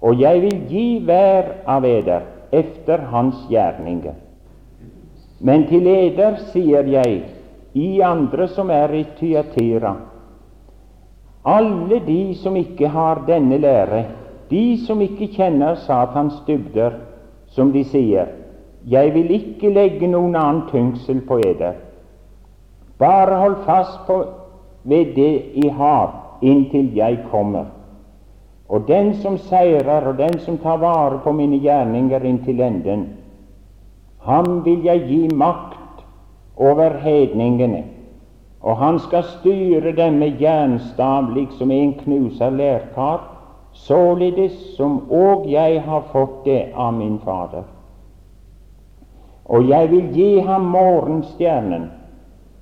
og 0.00 0.20
jeg 0.20 0.42
vil 0.42 0.60
gi 0.68 0.86
hver 1.04 1.52
av 1.68 1.84
eder 1.84 2.24
efter 2.52 3.04
hans 3.12 3.36
gjerninger. 3.50 4.14
Men 5.40 5.66
til 5.68 5.86
eder 5.86 6.38
sier 6.52 6.88
jeg, 6.88 7.22
i 7.74 8.00
andre 8.02 8.48
som 8.48 8.70
er 8.74 8.92
i 8.96 9.04
Tyatira, 9.18 9.94
alle 11.44 12.00
de 12.06 12.34
som 12.34 12.56
ikke 12.56 12.88
har 12.88 13.22
denne 13.28 13.60
lære, 13.60 14.04
de 14.50 14.76
som 14.86 15.00
ikke 15.00 15.30
kjenner 15.36 15.78
Satans 15.86 16.40
dybder, 16.46 16.98
som 17.48 17.70
de 17.72 17.84
sier, 17.84 18.26
jeg 18.84 19.14
vil 19.14 19.30
ikke 19.36 19.70
legge 19.72 20.08
noen 20.08 20.34
annen 20.36 20.66
tyngsel 20.70 21.20
på 21.28 21.38
eder. 21.44 21.76
Bare 22.98 23.38
hold 23.40 23.56
fast 23.64 24.00
på 24.06 24.18
ved 24.84 25.14
det 25.16 25.32
I 25.64 25.68
har, 25.68 26.38
inntil 26.42 26.90
jeg 26.96 27.20
kommer. 27.30 27.68
Og 28.70 28.86
den 28.88 29.14
som 29.18 29.38
seirer, 29.38 30.06
og 30.06 30.18
den 30.18 30.38
som 30.38 30.58
tar 30.62 30.78
vare 30.78 31.18
på 31.24 31.32
mine 31.34 31.58
gjerninger 31.58 32.22
inntil 32.22 32.60
enden, 32.62 33.08
ham 34.22 34.60
vil 34.64 34.84
jeg 34.86 35.02
gi 35.08 35.22
makt 35.34 36.04
over 36.56 37.00
hedningene, 37.02 37.82
og 38.60 38.76
han 38.76 38.98
skal 39.02 39.24
styre 39.24 39.92
dem 39.96 40.20
med 40.22 40.38
jernstav, 40.38 41.32
liksom 41.34 41.70
en 41.70 41.94
knuser 42.04 42.50
lærkar, 42.50 43.24
således 43.72 44.76
som 44.76 45.00
òg 45.10 45.48
jeg 45.50 45.80
har 45.82 46.02
fått 46.12 46.44
det 46.44 46.68
av 46.74 46.94
min 46.94 47.18
Fader. 47.24 47.64
Og 49.50 49.66
jeg 49.68 49.90
vil 49.90 50.12
gi 50.14 50.40
ham 50.46 50.68
morgenstjernen. 50.70 51.90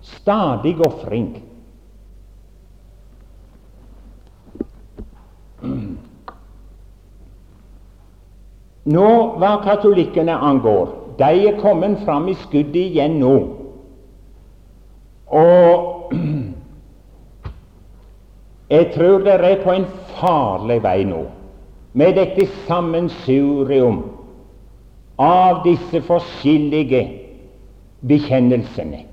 Stadig 0.00 0.86
ofring. 0.86 1.42
Nå, 8.82 9.10
hva 9.38 9.56
katolikkene 9.62 10.34
angår, 10.34 10.88
de 11.18 11.48
er 11.48 11.60
kommet 11.60 12.00
fram 12.06 12.26
i 12.30 12.34
skuddet 12.34 12.80
igjen 12.82 13.20
nå. 13.22 13.36
Og 15.30 16.14
jeg 18.74 18.90
tror 18.94 19.22
dere 19.26 19.54
er 19.54 19.62
på 19.62 19.74
en 19.74 19.86
farlig 20.18 20.82
vei 20.82 20.98
nå 21.06 21.22
med 21.92 22.16
dette 22.16 22.46
sammensurium 22.66 24.02
av 25.20 25.62
disse 25.66 26.00
forskjellige 26.06 27.02
bekjennelsene. 28.08 29.04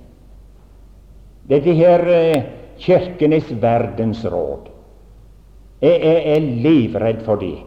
Dette 1.50 1.74
her 1.76 2.06
eh, 2.14 2.44
Kirkenes 2.80 3.50
verdensråd. 3.62 4.70
Jeg, 5.84 6.00
er 6.36 6.46
livredd 6.64 7.24
for 7.26 7.40
det. 7.40 7.58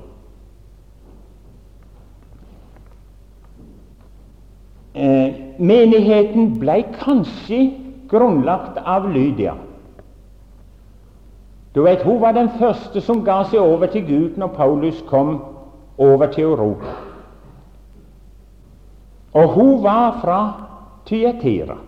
Eh, 4.93 5.37
menigheten 5.61 6.55
ble 6.61 6.79
kanskje 6.99 7.61
grunnlagt 8.13 8.81
av 8.85 9.09
Lydia. 9.13 9.57
Du 11.75 11.83
vet, 11.83 12.03
Hun 12.03 12.21
var 12.21 12.33
den 12.33 12.51
første 12.59 13.01
som 13.01 13.25
ga 13.25 13.43
seg 13.49 13.61
over 13.61 13.87
til 13.87 14.05
Gud 14.07 14.37
når 14.37 14.53
Paulus 14.57 15.01
kom 15.09 15.39
over 15.99 16.27
til 16.27 16.45
Europa. 16.45 16.93
Og 19.33 19.49
hun 19.49 19.83
var 19.83 20.19
fra 20.21 20.41
Tyatira. 21.07 21.79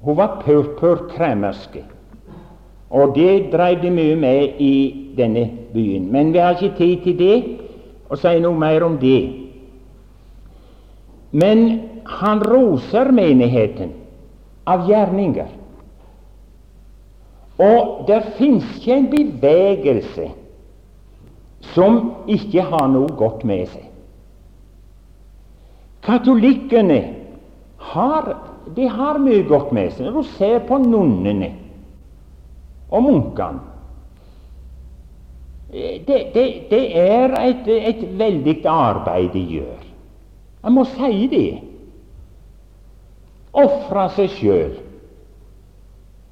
Hun 0.00 0.16
var 0.16 0.40
purpurkremerske, 0.44 1.84
og 2.90 3.14
det 3.14 3.52
drev 3.52 3.82
de 3.82 3.90
mye 3.90 4.16
med 4.16 4.56
i 4.58 4.74
denne 5.16 5.50
byen. 5.74 6.12
Men 6.12 6.32
vi 6.32 6.38
har 6.38 6.56
ikke 6.56 6.76
tid 6.78 7.04
til 7.04 7.18
det, 7.18 7.36
å 8.08 8.16
si 8.16 8.32
noe 8.40 8.56
mer 8.56 8.82
om 8.86 8.96
det. 8.98 9.28
Men 11.30 11.66
han 12.08 12.40
roser 12.42 13.12
menigheten 13.12 13.92
av 14.66 14.88
gjerninger. 14.88 15.59
Og 17.60 18.04
det 18.08 18.22
fins 18.38 18.64
ikke 18.78 18.96
en 18.96 19.08
bevegelse 19.12 20.30
som 21.74 21.98
ikke 22.30 22.64
har 22.70 22.86
noe 22.88 23.10
godt 23.20 23.44
med 23.44 23.66
seg. 23.68 23.86
Katolikkene 26.06 27.00
har, 27.92 28.30
de 28.76 28.88
har 28.88 29.20
mye 29.20 29.42
godt 29.48 29.74
med 29.76 29.92
seg. 29.92 30.06
Når 30.06 30.22
du 30.22 30.30
ser 30.38 30.62
på 30.68 30.80
nonnene 30.80 31.52
og 32.90 33.04
munkene 33.04 33.66
det, 35.70 36.32
det, 36.34 36.46
det, 36.70 36.98
er 36.98 37.36
et, 37.38 37.68
et 37.68 38.00
veldig 38.18 38.56
arbeid 38.66 39.28
de 39.36 39.42
gjør. 39.52 39.84
Jeg 40.64 40.72
må 40.74 40.82
si 40.96 41.26
det. 41.30 41.50
Ofre 43.54 44.08
seg 44.16 44.34
sjøl. 44.34 44.72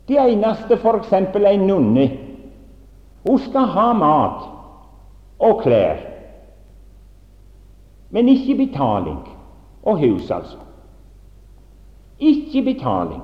De 0.08 0.16
eneste, 0.16 0.76
f.eks. 0.76 1.12
ei 1.12 1.56
nonne, 1.60 2.06
hun 3.28 3.40
skal 3.44 3.66
ha 3.74 3.88
mat 3.92 4.46
og 5.38 5.60
klær, 5.62 6.00
men 8.10 8.28
ikke 8.32 8.56
betaling. 8.64 9.20
Og 9.88 10.00
hus, 10.00 10.30
altså. 10.30 10.56
Ikke 12.18 12.62
betaling. 12.62 13.22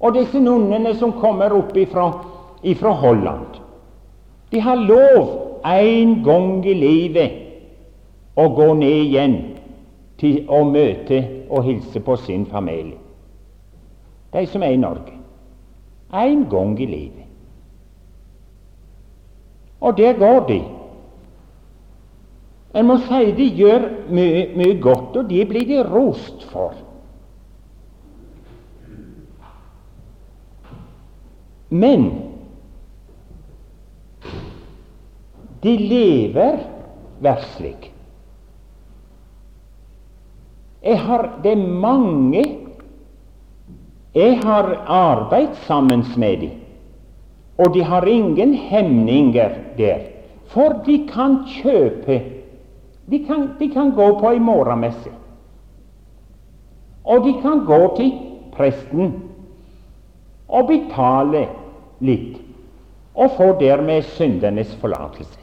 Og 0.00 0.14
disse 0.14 0.40
nonnene 0.40 0.94
som 0.96 1.12
kommer 1.20 1.52
opp 1.52 1.74
ifra, 1.76 2.06
ifra 2.62 2.92
Holland, 2.96 3.58
de 4.52 4.60
har 4.60 4.80
lov 4.80 5.60
en 5.66 6.14
gang 6.24 6.64
i 6.64 6.76
livet 6.76 8.40
å 8.40 8.48
gå 8.56 8.72
ned 8.78 8.96
igjen 9.10 9.36
til 10.20 10.44
å 10.48 10.62
møte 10.64 11.20
og 11.50 11.66
hilse 11.66 12.00
på 12.04 12.16
sin 12.24 12.46
familie 12.48 13.09
de 14.32 14.46
som 14.46 14.62
er 14.62 14.74
i 14.74 14.80
Norge. 14.80 15.16
En 16.14 16.44
gang 16.50 16.80
i 16.80 16.86
livet. 16.86 17.26
Og 19.80 19.96
der 19.96 20.12
går 20.18 20.46
de. 20.48 20.60
Jeg 22.74 22.84
må 22.86 22.96
si 23.02 23.32
de 23.34 23.48
gjør 23.58 23.86
mye, 24.14 24.74
godt, 24.82 25.16
og 25.16 25.30
det 25.30 25.48
blir 25.48 25.66
de 25.66 25.82
rost 25.82 26.44
for. 26.52 26.74
Men 31.70 32.06
de 35.62 35.76
lever 35.76 36.62
verslig. 37.22 37.76
Jeg 40.82 41.00
har, 41.00 41.40
det 41.42 41.52
er 41.52 41.66
mange 41.66 42.44
jeg 44.14 44.40
har 44.42 44.74
arbeidet 44.86 45.56
sammen 45.66 46.04
med 46.16 46.40
dem, 46.40 46.50
og 47.58 47.74
de 47.74 47.82
har 47.84 48.06
ingen 48.06 48.54
hemninger 48.54 49.50
der. 49.78 49.98
For 50.50 50.82
de 50.86 51.06
kan 51.06 51.44
kjøpe 51.46 52.20
De 53.10 53.18
kan, 53.26 53.48
de 53.58 53.66
kan 53.68 53.90
gå 53.90 54.06
på 54.20 54.30
ei 54.30 54.38
morgenmesse. 54.38 55.10
Og 57.04 57.24
de 57.24 57.32
kan 57.42 57.64
gå 57.66 57.78
til 57.96 58.12
presten 58.54 59.08
og 60.46 60.68
betale 60.68 61.40
litt, 61.98 62.38
og 63.14 63.34
få 63.34 63.48
dermed 63.58 64.06
syndenes 64.14 64.76
forlatelse. 64.78 65.40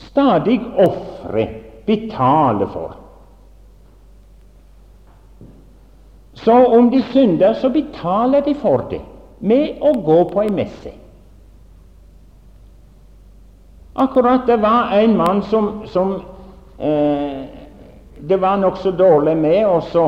Stadig 0.00 0.56
ofre, 0.80 1.46
betale 1.86 2.68
for. 2.72 2.99
Så 6.44 6.56
om 6.66 6.90
de 6.90 7.02
synder, 7.02 7.52
så 7.52 7.68
betaler 7.68 8.40
de 8.40 8.54
for 8.54 8.86
det 8.90 9.00
med 9.40 9.80
å 9.80 9.92
gå 10.04 10.18
på 10.30 10.42
ei 10.42 10.50
messe. 10.52 10.92
Akkurat 14.00 14.46
det 14.46 14.56
var 14.60 14.92
en 14.96 15.16
mann 15.16 15.42
som, 15.42 15.82
som 15.90 16.14
eh, 16.78 17.42
det 18.20 18.36
var 18.40 18.60
nokså 18.60 18.90
dårlig 18.96 19.36
med, 19.36 19.66
og 19.66 19.82
så 19.82 20.06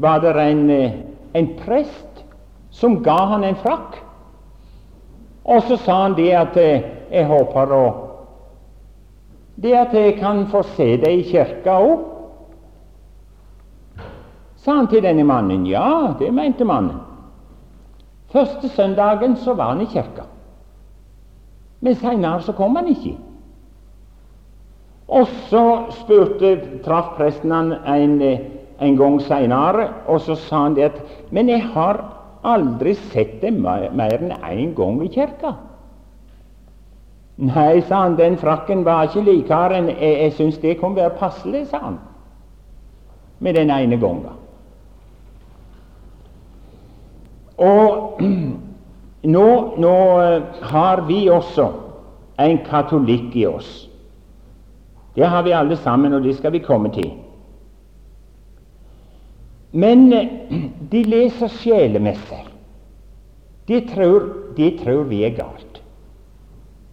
var 0.00 0.20
det 0.20 0.36
en, 0.40 0.70
eh, 0.70 0.92
en 1.32 1.48
prest 1.64 2.24
som 2.70 3.02
ga 3.02 3.18
han 3.34 3.44
en 3.44 3.58
frakk. 3.60 3.98
Og 5.44 5.62
så 5.62 5.76
sa 5.76 6.02
han 6.02 6.14
det 6.16 6.30
at 6.36 6.56
eh, 6.60 6.86
jeg 7.10 7.26
håper 7.26 7.74
å 7.74 7.84
Det 9.60 9.74
at 9.76 9.92
jeg 9.92 10.14
kan 10.16 10.46
få 10.48 10.62
se 10.76 10.96
deg 10.96 11.18
i 11.20 11.24
kirka 11.28 11.74
òg. 11.84 12.04
Sa 14.64 14.76
han 14.76 14.90
til 14.92 15.02
denne 15.02 15.24
mannen. 15.24 15.64
Ja, 15.66 16.14
det 16.18 16.34
mente 16.34 16.64
mannen. 16.64 17.00
Første 18.32 18.68
søndagen 18.68 19.36
så 19.36 19.54
var 19.54 19.72
han 19.72 19.80
i 19.80 19.88
kirka. 19.90 20.28
Men 21.80 21.96
seinere 21.96 22.42
så 22.42 22.52
kom 22.52 22.76
han 22.76 22.88
ikke. 22.88 23.16
Og 25.08 25.26
så 25.48 25.64
spurte, 25.90 26.52
traff 26.84 27.16
presten 27.16 27.50
han 27.50 27.72
en, 27.72 28.20
en 28.80 28.96
gang 28.96 29.16
seinere, 29.24 29.88
og 30.06 30.20
så 30.20 30.36
sa 30.38 30.66
han 30.68 30.76
det 30.76 30.84
at 30.92 31.00
Men 31.30 31.48
jeg 31.48 31.64
har 31.72 32.04
aldri 32.44 32.94
sett 32.94 33.40
deg 33.42 33.56
mer, 33.58 33.90
enn 33.90 34.30
én 34.32 34.74
gang 34.76 35.02
i 35.02 35.08
kirka. 35.08 35.54
Nei, 37.40 37.80
sa 37.88 38.04
han, 38.04 38.16
den 38.16 38.36
frakken 38.36 38.84
var 38.84 39.08
ikke 39.08 39.24
likere 39.24 39.80
enn 39.80 39.88
jeg, 39.88 40.14
jeg 40.22 40.32
syns 40.36 40.60
det 40.60 40.76
kunne 40.80 41.00
være 41.00 41.16
passelig, 41.16 41.66
sa 41.70 41.80
han, 41.80 41.98
med 43.40 43.56
den 43.56 43.72
ene 43.72 43.96
gangen. 43.96 44.36
Og 47.60 48.20
nå, 49.36 49.48
nå 49.76 49.94
eh, 50.24 50.42
har 50.72 51.04
vi 51.08 51.22
også 51.30 51.68
en 52.40 52.60
katolikk 52.64 53.36
i 53.36 53.46
oss. 53.46 53.70
Det 55.14 55.26
har 55.28 55.42
vi 55.44 55.52
alle 55.52 55.76
sammen, 55.76 56.14
og 56.16 56.24
det 56.24 56.36
skal 56.38 56.52
vi 56.52 56.62
komme 56.64 56.92
til. 56.94 57.10
Men 59.72 60.12
eh, 60.12 60.30
de 60.92 61.04
leser 61.04 61.52
sjelemesser. 61.60 62.46
De 63.68 63.80
tror, 63.92 64.30
de 64.56 64.72
tror 64.80 65.04
vi 65.10 65.24
er 65.24 65.36
galt. 65.36 65.82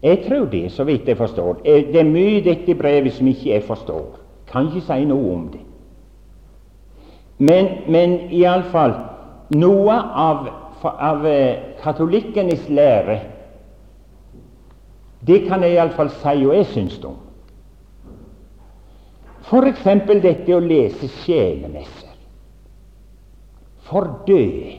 Jeg 0.03 0.26
tror 0.28 0.45
det, 0.45 0.72
så 0.72 0.84
vidt 0.84 1.07
jeg 1.07 1.18
forstår. 1.18 1.61
Eh, 1.65 1.88
det 1.93 2.03
er 2.03 2.11
mye 2.11 2.38
i 2.38 2.45
dette 2.45 2.76
brevet 2.76 3.15
som 3.15 3.28
ikke 3.28 3.53
jeg 3.53 3.63
forstår. 3.63 4.20
Kan 4.51 4.68
ikke 4.68 4.86
si 4.86 5.05
noe 5.07 5.32
om 5.34 5.47
det. 5.53 5.63
Men, 7.38 7.68
men 7.88 8.20
iallfall 8.34 8.93
noe 9.55 9.97
av 10.27 10.47
av 10.83 11.27
eh, 11.27 11.59
katolikkenes 11.83 12.69
lære, 12.69 13.19
det 15.27 15.39
kan 15.47 15.63
jeg 15.65 15.77
iallfall 15.77 16.11
si 16.21 16.43
og 16.45 16.53
jeg 16.55 16.67
syns 16.73 16.99
om. 17.05 17.17
F.eks. 19.47 19.85
dette 20.21 20.55
å 20.55 20.59
lese 20.59 21.09
sjelemesser 21.23 22.13
for 23.87 24.11
døde. 24.27 24.77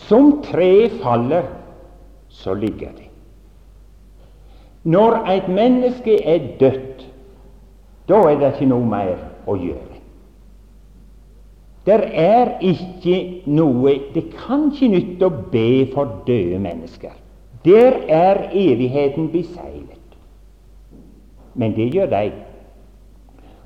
Som 0.00 0.38
treet 0.46 0.96
faller, 1.02 1.50
så 2.30 2.54
ligger 2.54 2.94
det. 2.96 3.08
Når 4.82 5.18
et 5.28 5.48
menneske 5.50 6.14
er 6.24 6.54
dødt, 6.62 7.04
da 8.08 8.22
er 8.30 8.38
det 8.40 8.54
ikke 8.54 8.70
noe 8.70 8.86
mer 8.86 9.16
å 9.50 9.58
gjøre. 9.60 9.89
Der 11.86 12.02
er 12.12 12.58
ikke 12.60 13.42
noe 13.46 13.94
Det 14.14 14.26
kan 14.36 14.68
ikke 14.72 14.88
nytte 14.92 15.26
å 15.26 15.38
be 15.52 15.86
for 15.94 16.20
døde 16.26 16.58
mennesker. 16.60 17.14
Der 17.64 18.02
er 18.08 18.48
evigheten 18.52 19.30
beseglet. 19.32 19.96
Men 21.54 21.74
det 21.76 21.90
gjør 21.94 22.06
de. 22.12 22.30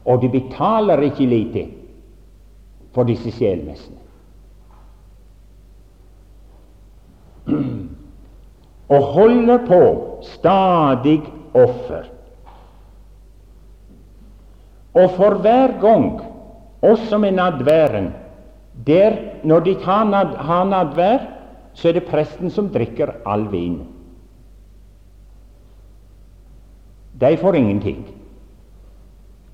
Og 0.05 0.23
de 0.23 0.29
betaler 0.29 1.03
ikke 1.07 1.27
lite 1.27 1.67
for 2.95 3.07
disse 3.09 3.31
sjelmessene. 3.35 4.01
Og 8.89 9.03
holder 9.15 9.67
på 9.67 9.81
stadig 10.23 11.21
offer. 11.55 12.11
Og 14.95 15.11
for 15.17 15.43
hver 15.43 15.75
gang 15.81 16.34
også 16.85 17.19
med 17.19 17.33
nadværen. 17.33 18.13
Der, 18.87 19.17
når 19.45 19.61
de 19.61 19.75
har, 19.83 20.05
nad, 20.05 20.37
har 20.37 20.65
nadvær, 20.65 21.19
så 21.75 21.89
er 21.89 21.93
det 21.93 22.05
presten 22.05 22.51
som 22.51 22.69
drikker 22.69 23.13
all 23.27 23.47
vin. 23.53 23.81
De 27.21 27.37
får 27.37 27.55
ingenting. 27.55 28.07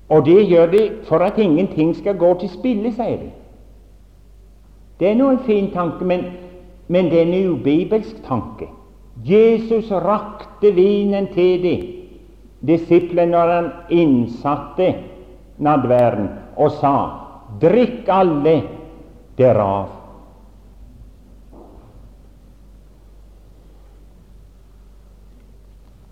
Og 0.09 0.25
det 0.25 0.47
gjør 0.47 0.65
de 0.65 0.89
for 1.07 1.17
at 1.17 1.37
ingenting 1.37 1.95
skal 1.95 2.17
gå 2.17 2.33
til 2.39 2.49
spille, 2.49 2.91
sier 2.93 3.17
de. 3.21 3.31
Det 4.99 5.09
er 5.09 5.15
nå 5.15 5.29
en 5.31 5.45
fin 5.45 5.71
tanke, 5.73 6.05
men, 6.05 6.25
men 6.87 7.09
det 7.09 7.21
er 7.21 7.29
en 7.29 7.53
ubibelsk 7.53 8.19
tanke. 8.27 8.67
Jesus 9.25 9.91
rakte 9.91 10.73
vinen 10.75 11.27
til 11.33 11.63
de 11.63 11.75
disiplene 12.67 13.31
når 13.31 13.53
han 13.55 13.69
innsatte 13.89 14.93
nadværen, 15.61 16.29
og 16.57 16.71
sa 16.81 16.95
Drikk 17.61 18.07
alle 18.09 18.61
derav. 19.37 19.89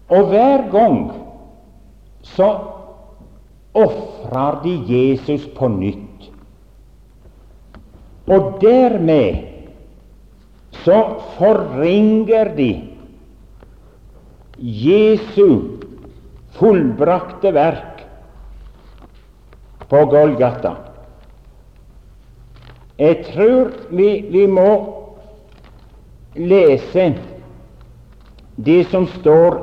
Og 0.10 0.32
hver 0.32 0.66
gang 0.72 1.12
så 2.26 2.50
ofrer 3.78 4.62
de 4.64 4.74
Jesus 4.90 5.46
på 5.58 5.68
nytt. 5.68 6.30
Og 8.30 8.58
dermed 8.62 9.46
så 10.84 10.98
forringer 11.38 12.52
de 12.58 12.72
Jesu 14.60 15.80
fullbrakte 16.58 17.54
verk 17.56 17.99
på 19.90 20.06
Golgata. 20.06 20.76
Jeg 23.00 23.24
tror 23.32 23.72
vi, 23.90 24.10
vi 24.32 24.48
må 24.48 24.70
lese 26.36 27.14
det 28.56 28.84
som 28.92 29.08
står 29.08 29.56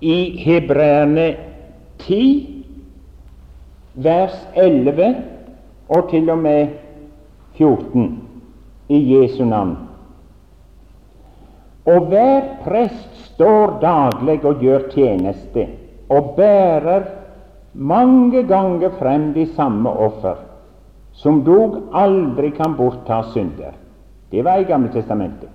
i 0.00 0.16
Hebreerne 0.40 1.34
10, 2.00 2.64
vers 3.94 4.36
11 4.56 5.14
og 5.88 6.08
til 6.10 6.30
og 6.32 6.38
med 6.38 6.72
14 7.58 8.08
i 8.88 9.00
Jesu 9.14 9.44
navn. 9.44 9.76
Og 11.84 12.06
hver 12.08 12.40
prest 12.64 13.24
står 13.34 13.78
daglig 13.82 14.40
og 14.44 14.64
gjør 14.64 14.88
tjeneste 14.94 15.66
og 16.08 16.34
bærer 16.36 17.19
mange 17.72 18.42
ganger 18.42 18.90
frem 18.98 19.32
de 19.32 19.46
samme 19.54 19.90
offer 19.90 20.36
som 21.12 21.42
dog 21.44 21.76
aldri 21.92 22.50
kan 22.50 22.76
bortta 22.76 23.22
synder. 23.32 23.74
Det 24.30 24.42
var 24.42 24.60
i 24.60 24.64
Gamle 24.64 24.92
testamentet. 24.92 25.50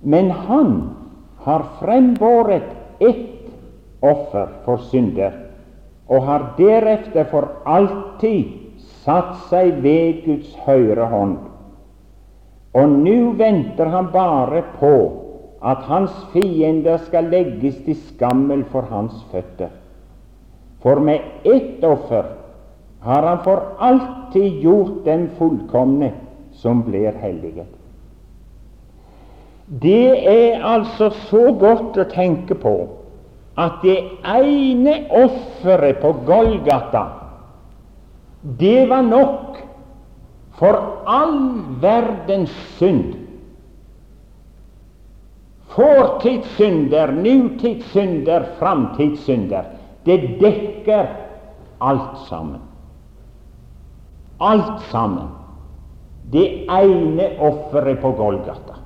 Men 0.00 0.30
han 0.30 0.90
har 1.36 1.64
frembåret 1.80 2.70
ett 2.98 3.50
offer 4.00 4.48
for 4.64 4.76
synder, 4.90 5.32
og 6.08 6.22
har 6.22 6.46
deretter 6.58 7.26
for 7.30 7.48
alltid 7.66 8.78
satt 9.02 9.36
seg 9.50 9.78
ved 9.82 10.22
Guds 10.26 10.54
høyre 10.66 11.06
hånd. 11.10 11.36
Og 12.74 12.96
nå 13.02 13.18
venter 13.38 13.90
han 13.92 14.10
bare 14.14 14.62
på 14.78 14.94
at 15.62 15.84
hans 15.86 16.14
fiender 16.32 16.98
skal 17.06 17.30
legges 17.30 17.78
til 17.84 17.98
skammel 18.08 18.64
for 18.72 18.86
hans 18.90 19.14
føtter. 19.30 19.70
For 20.82 21.00
med 21.00 21.20
ett 21.42 21.84
offer 21.84 22.24
har 23.00 23.22
han 23.22 23.44
for 23.44 23.62
alltid 23.78 24.60
gjort 24.62 25.04
den 25.04 25.28
fullkomne 25.38 26.12
som 26.52 26.82
blir 26.82 27.12
hellige. 27.12 27.64
Det 29.66 30.26
er 30.28 30.62
altså 30.66 31.10
så 31.30 31.52
godt 31.58 31.96
å 31.96 32.04
tenke 32.10 32.54
på 32.58 32.74
at 33.58 33.82
det 33.84 33.98
ene 34.26 34.94
offeret 35.10 36.00
på 36.02 36.12
Golgata, 36.26 37.04
det 38.42 38.88
var 38.90 39.04
nok 39.06 39.60
for 40.58 40.78
all 41.06 41.36
verdens 41.82 42.52
synd. 42.78 43.14
Fortidssynder, 45.72 47.12
nutidssynder, 47.12 48.44
framtidssynder. 48.58 49.70
Det 50.06 50.18
dekker 50.40 51.06
alt 51.80 52.18
sammen. 52.28 52.60
Alt 54.40 54.82
sammen. 54.90 55.28
Det 56.32 56.64
ene 56.70 57.28
offeret 57.38 57.98
på 58.00 58.12
Golgata. 58.18 58.78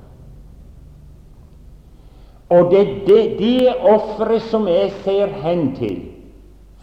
Og 2.49 2.71
det 2.71 2.79
er 2.79 2.93
det, 3.07 3.23
det 3.39 3.73
offeret 3.81 4.41
som 4.41 4.67
jeg 4.67 4.91
ser 5.03 5.27
hen 5.27 5.75
til 5.75 6.01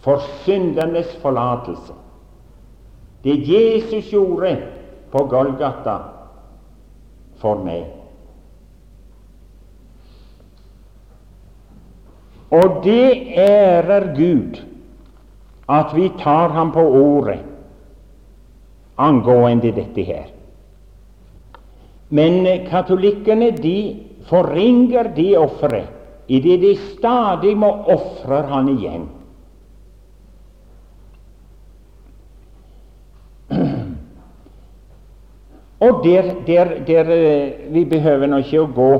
for 0.05 0.21
syndernes 0.43 1.15
forlatelse. 1.21 1.93
Det 3.23 3.39
Jesus 3.49 4.11
gjorde 4.11 4.57
på 5.11 5.25
Golgata 5.29 5.97
for 7.41 7.63
meg. 7.65 8.04
Og 12.51 12.81
det 12.83 13.37
ærer 13.37 14.13
Gud 14.15 14.61
at 15.69 15.95
vi 15.95 16.11
tar 16.19 16.53
ham 16.53 16.71
på 16.71 16.81
ordet 16.81 17.39
angående 18.97 19.71
dette 19.75 20.03
her. 20.03 20.27
Men 22.09 22.45
katolikkene 22.69 23.51
de 23.51 23.77
forringer 24.29 25.09
det 25.15 25.37
offeret 25.37 25.91
idet 26.27 26.61
de 26.61 26.75
stadig 26.77 27.57
må 27.57 27.69
ofre 27.93 28.41
han 28.49 28.69
igjen. 28.69 29.09
Og 35.79 36.01
der, 36.03 36.31
der, 36.47 36.71
der, 36.87 37.03
Vi 37.69 37.85
behøver 37.85 38.27
nå 38.27 38.39
ikke 38.41 38.63
å 38.63 38.71
gå 38.73 38.93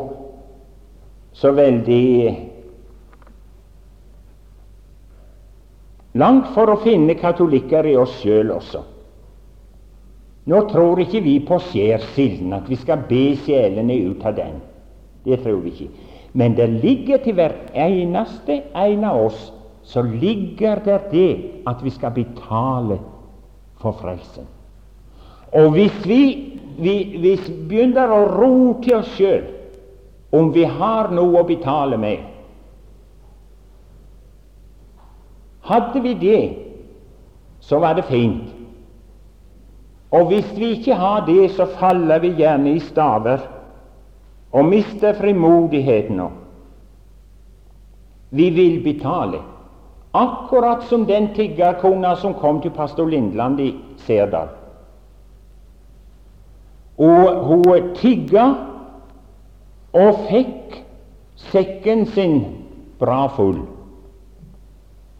så 1.34 1.52
veldig 1.56 2.55
langt 6.16 6.52
for 6.56 6.72
å 6.72 6.82
finne 6.84 7.18
katolikker 7.20 7.88
i 7.88 7.96
oss 8.00 8.14
sjøl 8.22 8.54
også. 8.56 8.84
Nå 10.46 10.62
tror 10.70 11.02
ikke 11.02 11.24
vi 11.26 11.40
på 11.42 11.58
skjærsilden, 11.72 12.54
at 12.54 12.68
vi 12.70 12.78
skal 12.78 13.06
be 13.10 13.32
sjelene 13.46 13.98
ut 14.12 14.26
av 14.26 14.36
den. 14.38 14.60
Det 15.26 15.40
tror 15.42 15.64
vi 15.64 15.74
ikke. 15.74 16.12
Men 16.38 16.56
det 16.58 16.68
ligger 16.84 17.24
til 17.24 17.38
hver 17.38 17.56
eneste 17.74 18.60
en 18.76 19.06
av 19.08 19.24
oss 19.26 19.52
så 19.86 20.02
ligger 20.02 20.82
det 20.86 21.00
det 21.12 21.32
at 21.70 21.82
vi 21.84 21.92
skal 21.94 22.14
betale 22.14 23.00
for 23.82 23.98
frelsen. 24.02 24.48
Og 25.56 25.72
hvis 25.78 25.98
vi, 26.06 26.22
vi, 26.78 26.96
vi 27.22 27.36
begynner 27.70 28.12
å 28.12 28.24
ro 28.34 28.56
til 28.84 29.00
oss 29.00 29.12
sjøl 29.18 29.46
om 30.36 30.52
vi 30.54 30.66
har 30.68 31.14
noe 31.16 31.42
å 31.42 31.48
betale 31.48 31.98
med 32.02 32.35
Hadde 35.66 36.02
vi 36.02 36.14
det, 36.14 36.44
så 37.60 37.80
var 37.80 37.94
det 37.98 38.06
fint. 38.06 38.54
Og 40.12 40.28
hvis 40.30 40.52
vi 40.58 40.66
ikke 40.78 40.96
har 40.96 41.26
det, 41.26 41.52
så 41.52 41.66
faller 41.66 42.20
vi 42.20 42.36
gjerne 42.38 42.76
i 42.76 42.80
staver 42.80 43.48
og 44.56 44.66
mister 44.66 45.14
frimodigheten. 45.14 46.22
Vi 48.30 48.50
vil 48.50 48.84
betale, 48.84 49.42
akkurat 50.14 50.84
som 50.84 51.06
den 51.06 51.34
tiggerkona 51.36 52.16
som 52.16 52.34
kom 52.34 52.62
til 52.62 52.72
pastor 52.72 53.10
Lindland 53.10 53.60
i 53.60 53.74
Serdal. 53.98 54.48
Og 56.98 57.44
hun 57.44 57.92
tigga 57.96 58.46
og 59.94 60.26
fikk 60.30 60.84
sekken 61.52 62.06
sin 62.06 62.44
bra 63.00 63.26
full. 63.28 63.75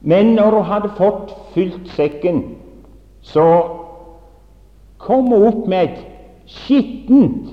Men 0.06 0.36
når 0.38 0.60
hun 0.60 0.68
hadde 0.70 0.94
fått 1.00 1.34
fylt 1.56 1.90
sekken, 1.98 2.44
så 3.26 3.46
kom 5.02 5.32
hun 5.34 5.48
opp 5.48 5.64
med 5.66 5.90
et 5.90 6.04
skittent 6.46 7.50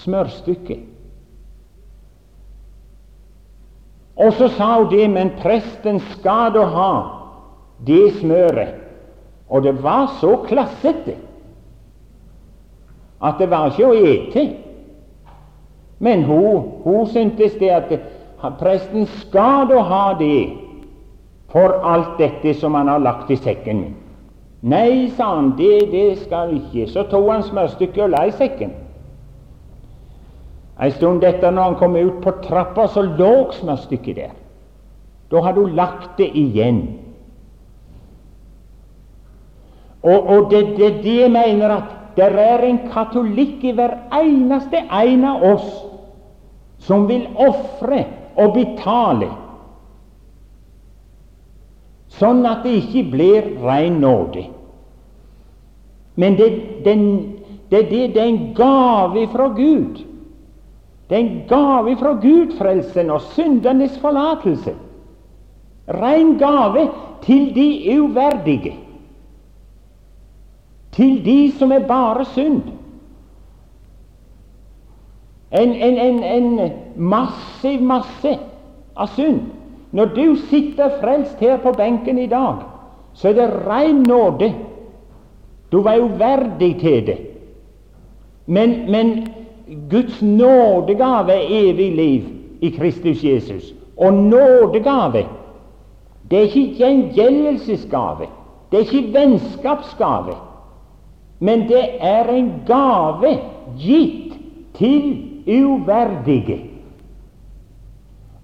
smørstykke. 0.00 0.80
Og 4.20 4.34
så 4.36 4.50
sa 4.58 4.74
hun 4.80 4.90
det, 4.90 5.06
men 5.14 5.32
presten 5.38 6.02
skal 6.16 6.50
da 6.58 6.66
ha 6.74 6.92
det 7.86 8.16
smøret. 8.18 8.74
Og 9.50 9.62
det 9.62 9.78
var 9.82 10.10
så 10.20 10.36
klassete 10.46 11.16
at 13.22 13.38
det 13.38 13.50
var 13.50 13.70
ikke 13.70 13.88
å 13.88 13.94
ete. 13.94 14.44
Men 16.00 16.22
hun, 16.24 16.66
hun 16.84 17.06
syntes 17.12 17.54
det 17.60 17.70
at 17.74 17.90
presten 18.60 19.06
skal 19.20 19.68
da 19.68 19.80
ha 19.84 20.04
det 20.18 20.56
for 21.52 21.80
alt 21.84 22.18
dette 22.18 22.54
som 22.54 22.74
han 22.74 22.88
har 22.88 23.02
lagt 23.02 23.30
i 23.30 23.36
sekken. 23.36 23.82
Nei, 24.60 25.10
sa 25.16 25.34
han, 25.36 25.54
det, 25.56 25.90
det 25.92 26.20
skal 26.24 26.54
ikke. 26.58 26.86
Så 26.92 27.06
tok 27.10 27.28
han 27.32 27.44
smørstykket 27.46 28.04
og 28.04 28.12
la 28.12 28.26
i 28.28 28.34
sekken. 28.36 28.74
En 30.80 30.92
stund 30.92 31.24
etter, 31.24 31.52
når 31.52 31.62
han 31.62 31.78
kom 31.80 31.96
ut 31.96 32.20
på 32.24 32.32
trappa, 32.44 32.86
så 32.88 33.04
lå 33.04 33.50
smørstykket 33.56 34.16
der. 34.16 34.34
Da 35.30 35.42
hadde 35.44 35.64
hun 35.64 35.76
lagt 35.76 36.18
det 36.18 36.30
igjen. 36.36 36.82
Og, 40.02 40.28
og 40.28 40.50
det 40.50 40.76
det, 40.78 40.94
det 41.04 41.30
mener 41.30 41.76
at 41.76 41.96
det 42.16 42.24
er 42.24 42.64
en 42.64 42.80
katolikk 42.92 43.64
i 43.64 43.74
hver 43.76 43.96
eneste 44.16 44.80
en 44.80 45.24
av 45.24 45.44
oss 45.44 45.68
som 46.80 47.04
vil 47.08 47.28
ofre 47.36 48.04
og 48.36 48.54
betale, 48.54 49.30
sånn 52.20 52.44
at 52.48 52.64
det 52.66 52.76
ikke 52.82 53.04
blir 53.12 53.50
ren 53.62 54.00
nåde. 54.02 54.46
Men 56.20 56.36
det, 56.36 56.48
den, 56.84 57.04
det, 57.70 57.86
det, 57.90 58.02
det 58.14 58.20
er 58.20 58.28
en 58.28 58.54
gave 58.54 59.26
fra 59.32 59.48
Gud. 59.56 60.02
Det 61.08 61.16
er 61.16 61.22
en 61.24 61.42
gave 61.48 61.96
fra 61.98 62.12
Gud, 62.22 62.52
frelsen 62.58 63.10
og 63.10 63.24
syndernes 63.32 63.96
forlatelse. 64.02 64.74
Ren 65.90 66.36
gave 66.38 66.88
til 67.24 67.54
de 67.54 68.00
uverdige, 68.00 68.76
til 70.92 71.24
de 71.24 71.40
som 71.58 71.72
er 71.72 71.86
bare 71.86 72.24
synd. 72.24 72.62
En, 75.50 75.72
en, 75.74 75.98
en, 75.98 76.24
en 76.24 76.70
massiv 76.96 77.82
masse 77.82 78.38
av 78.96 79.06
synd. 79.16 79.40
Når 79.90 80.12
du 80.14 80.36
sitter 80.36 81.00
frelst 81.00 81.40
her 81.40 81.56
på 81.58 81.72
benken 81.72 82.18
i 82.18 82.28
dag, 82.30 82.62
så 83.14 83.28
er 83.28 83.32
det 83.32 83.48
ren 83.66 84.04
nåde. 84.06 84.52
Du 85.72 85.82
var 85.82 85.98
uverdig 85.98 86.76
til 86.80 87.06
det. 87.06 87.18
Men, 88.46 88.90
men 88.90 89.28
Guds 89.90 90.22
nådegave 90.22 91.32
er 91.32 91.46
evig 91.50 91.96
liv 91.96 92.22
i 92.60 92.68
Kristus 92.68 93.24
Jesus. 93.24 93.74
Og 93.96 94.14
nådegave 94.14 95.26
det 96.30 96.38
er 96.38 96.42
ikke 96.42 96.74
gjengjeldelsesgave, 96.74 98.26
det 98.70 98.80
er 98.80 98.92
ikke 98.92 99.12
vennskapsgave, 99.18 100.34
men 101.38 101.60
det 101.60 101.84
er 102.00 102.24
en 102.30 102.52
gave 102.66 103.38
gitt 103.78 104.34
til 104.74 105.29
uverdige. 105.46 106.60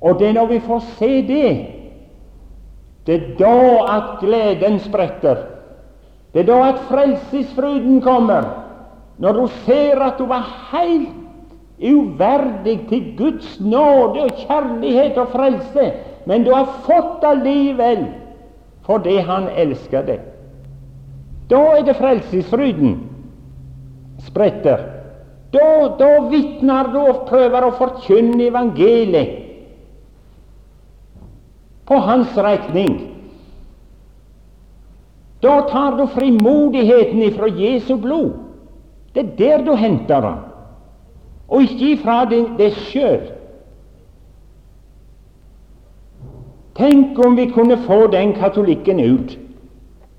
Og 0.00 0.18
det 0.18 0.28
er 0.28 0.32
når 0.32 0.46
vi 0.46 0.60
får 0.60 0.84
se 0.98 1.10
det, 1.26 1.50
det 3.06 3.14
er 3.14 3.26
da 3.38 3.58
at 3.96 4.16
gleden 4.20 4.78
spretter. 4.82 5.36
Det 6.34 6.42
er 6.42 6.48
da 6.50 6.68
at 6.68 6.80
frelsesfryden 6.90 8.00
kommer 8.02 8.62
når 9.18 9.32
du 9.32 9.46
ser 9.64 10.02
at 10.04 10.18
du 10.18 10.26
var 10.28 10.44
helt 10.72 11.14
uverdig 11.80 12.88
til 12.88 13.16
Guds 13.18 13.60
nåde 13.60 14.22
og 14.24 14.30
kjærlighet 14.36 15.18
og 15.18 15.28
frelse, 15.32 15.92
men 16.26 16.44
du 16.44 16.52
har 16.52 16.68
fått 16.84 17.24
allikevel 17.24 18.06
fordi 18.86 19.16
Han 19.18 19.48
elsker 19.56 20.04
deg. 20.06 20.20
Da 21.50 21.58
er 21.78 21.82
det 21.86 21.96
frelsesfryden 21.96 23.00
spretter. 24.26 24.95
Da, 25.56 25.96
da 25.98 26.12
vitner 26.28 26.90
du 26.92 26.98
og 27.00 27.26
prøver 27.30 27.64
å 27.64 27.74
forkynne 27.78 28.48
evangeliet 28.50 29.42
på 31.86 31.98
hans 32.02 32.34
regning. 32.36 32.96
Da 35.40 35.60
tar 35.70 35.96
du 35.96 36.06
frimodigheten 36.12 37.22
ifra 37.22 37.48
Jesu 37.48 37.94
blod. 37.96 38.34
Det 39.14 39.22
er 39.22 39.36
der 39.38 39.64
du 39.64 39.72
henter 39.78 40.20
den, 40.20 40.40
og 41.48 41.62
ikke 41.62 41.92
ifra 41.94 42.18
deg 42.28 42.80
sjøl. 42.90 43.30
Tenk 46.76 47.16
om 47.24 47.38
vi 47.38 47.46
kunne 47.54 47.78
få 47.86 48.02
den 48.12 48.34
katolikken 48.36 49.00
ut, 49.00 49.38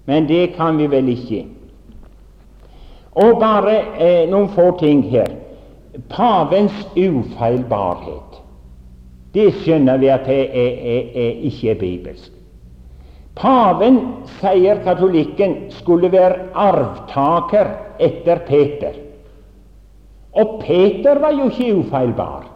men 0.09 0.25
det 0.25 0.55
kan 0.55 0.79
vi 0.81 0.87
vel 0.89 1.11
ikke. 1.13 1.43
Og 3.17 3.39
bare 3.41 3.75
eh, 3.97 4.23
noen 4.29 4.49
få 4.53 4.71
ting 4.79 5.01
her. 5.09 5.31
Pavens 6.11 6.75
ufeilbarhet. 6.93 8.41
Det 9.33 9.49
skjønner 9.61 9.97
vi 10.01 10.09
at 10.13 10.25
det 10.29 10.43
er, 10.45 10.75
er, 10.93 11.07
er, 11.23 11.39
ikke 11.49 11.71
er 11.73 11.79
bibelsk. 11.81 12.31
Paven, 13.37 13.97
sier 14.39 14.79
katolikken, 14.85 15.67
skulle 15.77 16.09
være 16.13 16.47
arvtaker 16.57 17.69
etter 18.01 18.41
Peter. 18.47 18.95
Og 20.37 20.59
Peter 20.61 21.19
var 21.21 21.33
jo 21.37 21.49
ikke 21.49 21.73
ufeilbar. 21.81 22.47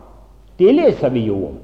Det 0.58 0.74
leser 0.78 1.14
vi 1.14 1.26
jo 1.26 1.38
om. 1.50 1.60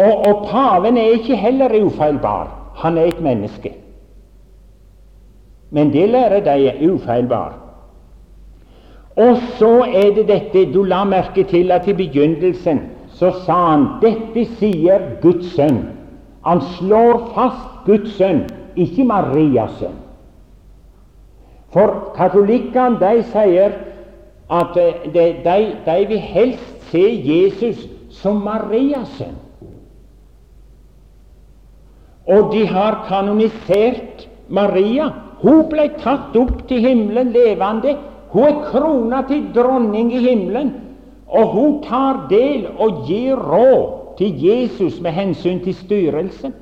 Og, 0.00 0.26
og 0.26 0.46
paven 0.48 0.96
er 0.96 1.16
ikke 1.16 1.36
heller 1.36 1.74
ufeilbar. 1.84 2.48
Han 2.80 2.98
er 2.98 3.10
et 3.10 3.20
menneske. 3.20 3.74
Men 5.70 5.92
det 5.92 6.08
lærer 6.08 6.40
de 6.44 6.68
er 6.68 6.90
ufeilbar. 6.90 7.54
Og 9.16 9.36
så 9.58 9.84
er 9.84 10.14
det 10.14 10.28
dette 10.28 10.72
Du 10.72 10.82
la 10.82 11.04
merke 11.04 11.44
til 11.44 11.70
at 11.72 11.88
i 11.88 11.92
begynnelsen 11.92 12.80
så 13.20 13.30
sa 13.44 13.56
han 13.70 13.86
dette 14.00 14.46
sier 14.56 15.02
Guds 15.22 15.50
sønn. 15.56 15.82
Han 16.46 16.62
slår 16.78 17.18
fast 17.34 17.84
Guds 17.84 18.14
sønn, 18.16 18.46
ikke 18.76 19.04
Marias 19.04 19.74
sønn. 19.80 19.98
For 21.74 22.12
katolikkene 22.16 22.96
de 23.02 23.22
sier 23.30 23.76
at 24.50 24.78
eh, 24.80 25.04
de, 25.14 25.26
de, 25.44 25.58
de 25.84 25.98
vil 26.08 26.18
helst 26.18 26.88
se 26.90 27.04
Jesus 27.26 27.84
som 28.10 28.40
Marias 28.46 29.12
sønn. 29.18 29.36
Og 32.30 32.52
de 32.54 32.66
har 32.66 33.04
kanonisert 33.08 34.28
Maria. 34.48 35.10
Hun 35.42 35.64
ble 35.70 35.88
tatt 36.00 36.36
opp 36.36 36.66
til 36.68 36.84
himmelen 36.84 37.32
levende. 37.32 37.96
Hun 38.30 38.46
er 38.46 38.62
krona 38.70 39.22
til 39.28 39.46
dronning 39.54 40.12
i 40.12 40.22
himmelen. 40.24 40.72
Og 41.26 41.52
hun 41.54 41.78
tar 41.82 42.26
del 42.30 42.66
og 42.78 43.04
gir 43.08 43.38
råd 43.38 44.16
til 44.18 44.44
Jesus 44.44 45.00
med 45.00 45.14
hensyn 45.16 45.62
til 45.64 45.74
styrelsen. 45.74 46.54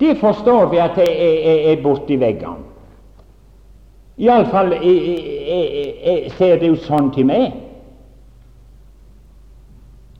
Det 0.00 0.16
forstår 0.18 0.66
vi 0.72 0.78
at 0.82 0.96
det 0.96 1.08
er, 1.08 1.36
er, 1.50 1.72
er 1.72 1.82
borti 1.82 2.16
veggene. 2.20 2.72
Iallfall 4.18 4.74
ser 6.36 6.58
det 6.60 6.70
ut 6.70 6.82
sånn 6.86 7.10
til 7.14 7.26
meg. 7.26 7.54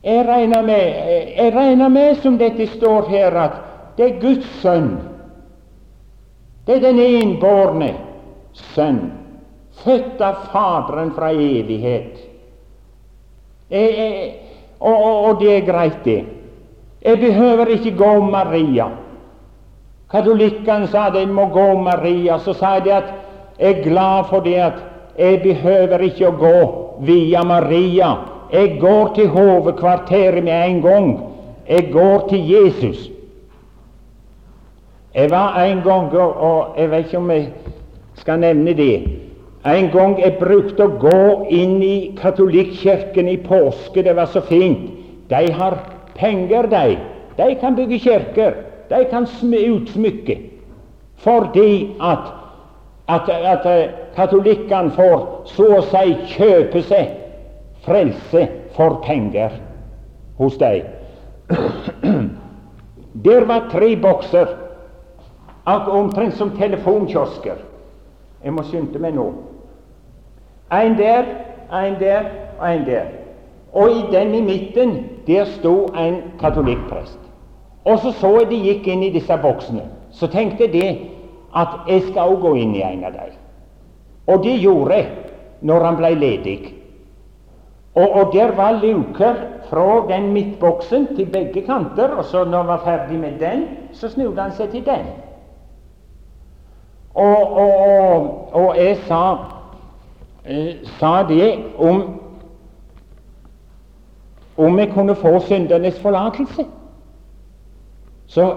Jeg 0.05 0.25
regner, 0.27 0.61
med, 0.61 0.97
jeg 1.37 1.53
regner 1.55 1.89
med, 1.89 2.17
som 2.21 2.35
dette 2.37 2.67
står 2.75 3.07
her, 3.09 3.37
at 3.39 3.55
det 3.97 4.05
er 4.05 4.19
Guds 4.21 4.47
sønn. 4.61 4.95
Det 6.65 6.77
er 6.77 6.83
den 6.83 6.99
enbårne 6.99 7.91
sønn, 8.73 9.01
født 9.83 10.21
av 10.23 10.47
Faderen 10.51 11.13
fra 11.15 11.31
evighet. 11.31 12.17
Jeg, 13.69 13.91
jeg, 13.97 14.33
og, 14.79 14.95
og, 15.03 15.39
det 15.41 15.51
er 15.53 15.67
greit, 15.67 16.01
det. 16.05 16.23
Jeg 17.05 17.19
behøver 17.21 17.71
ikke 17.75 17.95
gå 17.97 18.11
Maria. 18.25 18.89
Katolikkene 20.11 20.89
sa 20.89 21.09
de 21.13 21.25
må 21.29 21.47
gå 21.53 21.67
Maria. 21.81 22.39
Så 22.41 22.53
sa 22.57 22.77
jeg 22.79 22.93
at 22.93 23.11
jeg 23.59 23.79
er 23.79 23.83
glad 23.83 24.29
for 24.29 24.45
det 24.45 24.55
at 24.61 24.79
jeg 25.17 25.41
behøver 25.43 26.01
ikke 26.09 26.29
å 26.29 26.37
gå 26.39 26.55
via 27.05 27.43
Maria 27.45 28.15
jeg 28.51 28.77
går 28.79 29.13
til 29.15 29.27
hovedkvarteret 29.27 30.43
med 30.43 30.69
en 30.69 30.81
gang. 30.81 31.19
Jeg 31.69 31.89
går 31.91 32.27
til 32.29 32.49
Jesus. 32.49 33.09
Jeg 35.15 35.31
var 35.31 35.63
en 35.63 35.81
gang, 35.83 36.11
og 36.19 36.75
jeg 36.77 36.91
vet 36.91 37.05
ikke 37.05 37.17
om 37.17 37.31
jeg 37.31 37.45
skal 38.19 38.39
nevne 38.39 38.73
det 38.75 38.95
En 39.65 39.87
gang 39.89 40.19
jeg 40.19 40.35
brukte 40.37 40.85
å 40.85 40.97
gå 41.01 41.47
inn 41.49 41.79
i 41.81 42.13
katolikkirken 42.19 43.27
i 43.31 43.37
påske. 43.41 44.03
Det 44.03 44.13
var 44.15 44.27
så 44.29 44.43
fint. 44.45 44.91
De 45.29 45.51
har 45.51 45.79
penger, 46.15 46.67
de. 46.69 46.97
De 47.37 47.55
kan 47.61 47.75
bygge 47.75 47.99
kirker. 47.99 48.53
De 48.89 48.99
kan 49.09 49.25
utsmykke. 49.25 50.35
Fordi 51.17 51.95
at, 52.01 52.27
at, 53.09 53.29
at 53.29 53.65
eh, 53.65 53.89
katolikkene 54.15 54.91
får 54.93 55.25
så 55.55 55.69
å 55.79 55.81
si 55.89 56.13
kjøpe 56.35 56.83
seg 56.85 57.17
frelse 57.87 58.45
for 58.75 59.01
penger 59.01 59.57
hos 60.37 60.59
deg. 60.61 60.85
Der 63.25 63.45
var 63.49 63.69
tre 63.71 63.95
bokser, 63.95 64.64
omtrent 65.65 66.33
som 66.33 66.51
telefonkiosker. 66.57 67.55
Jeg 68.43 68.53
må 68.53 68.63
skynde 68.63 68.99
meg 69.01 69.15
nå. 69.15 69.31
En 70.73 70.97
der, 70.97 71.25
en 71.73 71.99
der 71.99 72.29
og 72.59 72.67
en 72.69 72.85
der. 72.85 73.05
Og 73.73 73.91
i 73.91 74.03
den 74.11 74.35
i 74.35 74.41
midten, 74.41 74.95
der 75.27 75.45
sto 75.45 75.85
en 75.97 76.21
katolikkprest. 76.39 77.19
Og 77.85 77.99
så 77.99 78.11
så 78.11 78.31
jeg 78.39 78.49
de 78.49 78.61
gikk 78.61 78.87
inn 78.87 79.03
i 79.03 79.11
disse 79.13 79.37
boksene. 79.41 79.83
Så 80.11 80.27
tenkte 80.27 80.67
de 80.71 80.85
at 81.55 81.89
jeg 81.89 82.07
skal 82.09 82.33
òg 82.33 82.41
gå 82.41 82.53
inn 82.61 82.75
i 82.75 82.83
en 82.85 83.03
av 83.03 83.13
dem. 83.13 83.35
Og 84.27 84.43
det 84.43 84.55
gjorde 84.61 84.95
jeg 84.95 85.11
når 85.61 85.85
han 85.85 85.97
ble 85.99 86.13
ledig. 86.15 86.59
Og, 87.95 88.09
og 88.09 88.33
der 88.33 88.51
var 88.55 88.79
luker 88.81 89.35
fra 89.69 90.07
den 90.09 90.33
midtboksen 90.33 91.07
til 91.15 91.29
begge 91.31 91.61
kanter, 91.65 92.17
og 92.17 92.25
så 92.25 92.43
når 92.43 92.57
han 92.57 92.67
var 92.67 92.81
ferdig 92.83 93.19
med 93.19 93.39
den, 93.39 93.67
så 93.93 94.09
snudde 94.09 94.41
han 94.41 94.51
seg 94.51 94.69
til 94.73 94.85
den. 94.85 95.05
Og, 97.15 97.57
og, 97.57 98.53
og 98.53 98.77
jeg 98.77 98.97
sa, 99.07 99.37
eh, 100.45 100.75
sa 100.99 101.23
det 101.29 101.55
om 101.77 102.03
om 104.57 104.79
jeg 104.79 104.89
kunne 104.93 105.15
få 105.15 105.39
syndernes 105.39 105.99
forlatelse. 105.99 106.65
Så 108.27 108.55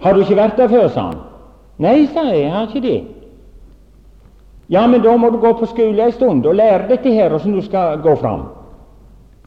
har 0.00 0.12
du 0.12 0.20
ikke 0.20 0.36
vært 0.36 0.56
der 0.56 0.68
før, 0.68 0.88
sa 0.88 1.00
han. 1.00 1.20
Nei, 1.78 2.06
sa 2.12 2.26
jeg, 2.28 2.40
jeg 2.42 2.52
har 2.52 2.68
ikke 2.68 2.88
det. 2.88 2.98
Ja, 4.68 4.86
men 4.86 5.02
da 5.02 5.16
må 5.16 5.30
du 5.30 5.38
gå 5.40 5.52
på 5.52 5.66
skole 5.66 6.04
en 6.04 6.12
stund 6.12 6.46
og 6.46 6.54
lære 6.54 6.88
dette 6.88 7.12
her, 7.12 7.32
åssen 7.32 7.56
du 7.56 7.62
skal 7.64 8.00
gå 8.04 8.14
fram. 8.20 8.44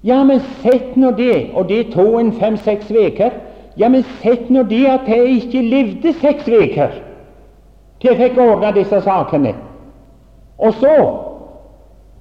Ja, 0.04 0.24
men 0.24 0.42
sett 0.62 0.98
nå 0.98 1.12
det, 1.18 1.52
og 1.54 1.70
det 1.70 1.92
tok 1.94 2.20
en 2.20 2.34
fem-seks 2.34 2.92
uker. 2.92 3.38
Ja, 3.78 3.90
men 3.90 4.04
sett 4.22 4.50
nå 4.50 4.64
det 4.64 4.86
at 4.90 5.08
jeg 5.10 5.38
ikke 5.40 5.62
levde 5.62 6.14
seks 6.22 6.50
uker 6.50 7.05
til 8.02 8.12
jeg 8.12 8.20
fikk 8.20 8.40
ordna 8.42 8.72
disse 8.76 9.02
sakene. 9.02 9.56
Og 10.58 10.74
så 10.82 10.98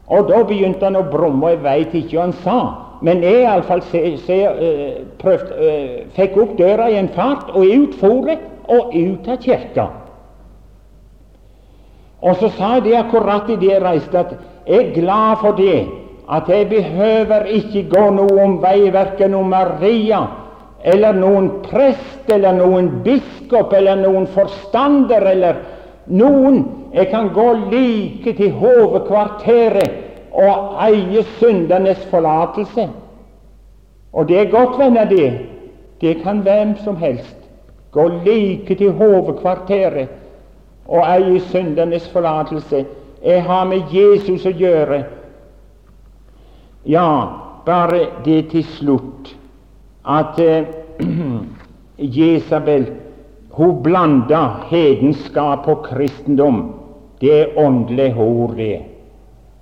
Og 0.04 0.28
da 0.28 0.42
begynte 0.44 0.84
han 0.84 0.98
å 1.00 1.06
brumme, 1.08 1.46
og 1.46 1.50
jeg 1.54 1.62
veit 1.64 1.94
ikke 1.96 2.18
hva 2.18 2.24
han 2.26 2.34
sa. 2.44 2.56
Men 3.00 3.22
jeg 3.24 3.38
iallfall 3.40 3.80
uh, 3.80 4.98
uh, 5.24 5.94
fikk 6.12 6.36
opp 6.42 6.52
døra 6.58 6.90
i 6.92 6.98
en 7.00 7.08
fart, 7.14 7.48
og 7.56 7.64
ut 7.64 7.94
foret 7.96 8.42
og 8.68 8.92
ut 8.92 9.28
av 9.32 9.38
kirka. 9.40 9.86
Og 12.20 12.36
så 12.36 12.52
sa 12.52 12.74
jeg 12.76 12.84
det 12.90 12.98
akkurat 13.00 13.48
idet 13.48 13.70
jeg 13.70 13.82
reiste, 13.84 14.18
at 14.18 14.36
jeg 14.68 14.90
er 14.90 14.92
glad 15.00 15.40
for 15.40 15.56
det 15.56 15.86
at 16.28 16.48
jeg 16.48 16.68
behøver 16.68 17.48
ikke 17.52 17.82
gå 17.90 18.04
noen 18.16 18.56
vei, 18.62 18.88
verken 18.92 19.34
om 19.36 19.50
Maria 19.52 20.22
eller 20.84 21.16
noen 21.16 21.48
prest 21.64 22.28
eller 22.28 22.52
noen 22.52 22.90
biskop 23.04 23.72
eller 23.72 23.96
noen 24.02 24.26
forstander 24.34 25.24
eller 25.30 25.60
noen. 26.12 26.58
Jeg 26.92 27.08
kan 27.10 27.30
gå 27.32 27.46
like 27.70 28.34
til 28.36 28.50
hovedkvarteret 28.58 30.02
og 30.34 30.74
eie 30.84 31.22
syndernes 31.38 32.02
forlatelse. 32.10 32.88
Og 34.12 34.28
det 34.28 34.38
er 34.38 34.50
godt, 34.52 34.76
venner, 34.78 35.08
det. 35.08 35.30
Det 36.00 36.18
kan 36.22 36.42
hvem 36.44 36.74
som 36.84 36.96
helst. 37.00 37.36
Gå 37.90 38.08
like 38.26 38.74
til 38.74 38.92
hovedkvarteret 38.92 40.12
og 40.84 41.06
eie 41.14 41.40
syndernes 41.48 42.08
forlatelse. 42.12 42.84
Jeg 43.24 43.42
har 43.42 43.64
med 43.64 43.88
Jesus 43.92 44.44
å 44.44 44.52
gjøre. 44.52 45.00
Ja, 46.84 47.08
bare 47.64 48.02
det 48.26 48.42
til 48.52 48.68
slutt 48.76 49.32
at 50.04 50.38
eh, 50.38 50.64
Jesabel 52.16 52.86
hun 53.54 53.82
blanda 53.82 54.66
hedenskap 54.70 55.68
og 55.68 55.84
kristendom. 55.84 56.72
Det 57.20 57.40
er 57.40 57.58
åndelig 57.58 58.14
ord, 58.18 58.56
det. 58.56 58.80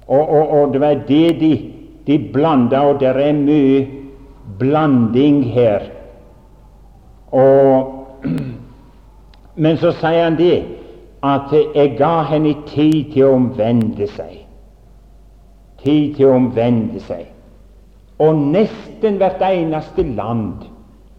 Og, 0.06 0.28
og, 0.28 0.50
og, 0.50 0.72
det 0.72 0.80
var 0.80 0.94
det 1.08 1.40
de, 1.40 1.72
de 2.06 2.30
blanda, 2.32 2.80
og 2.80 3.00
det 3.00 3.08
er 3.08 3.32
mye 3.32 3.86
blanding 4.58 5.44
her. 5.52 5.82
Og, 7.32 7.92
men 9.62 9.76
så 9.76 9.92
sier 10.00 10.24
han 10.24 10.40
det 10.40 10.56
at 11.22 11.52
jeg 11.52 11.94
ga 12.00 12.14
henne 12.32 12.54
tid 12.72 13.12
til 13.12 13.28
å 13.28 13.36
omvende 13.36 14.08
seg. 14.16 14.40
Tid 15.84 16.16
til 16.16 16.30
å 16.30 16.38
omvende 16.40 17.02
seg. 17.04 17.28
Og 18.22 18.38
nesten 18.38 19.18
hvert 19.18 19.42
eneste 19.42 20.04
land 20.06 20.68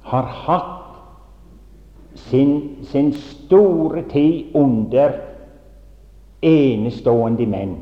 har 0.08 0.30
hatt 0.46 0.80
sin, 2.30 2.54
sin 2.88 3.12
store 3.18 4.06
tid 4.12 4.56
under 4.56 5.18
enestående 6.44 7.48
menn. 7.50 7.76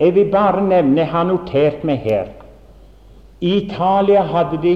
Jeg 0.00 0.14
vil 0.16 0.30
bare 0.32 0.62
nevne, 0.64 1.02
jeg 1.02 1.12
har 1.12 1.26
notert 1.28 1.84
meg 1.84 1.98
her 2.06 2.30
I 3.40 3.56
Italia 3.64 4.22
hadde 4.22 4.58
de 4.62 4.74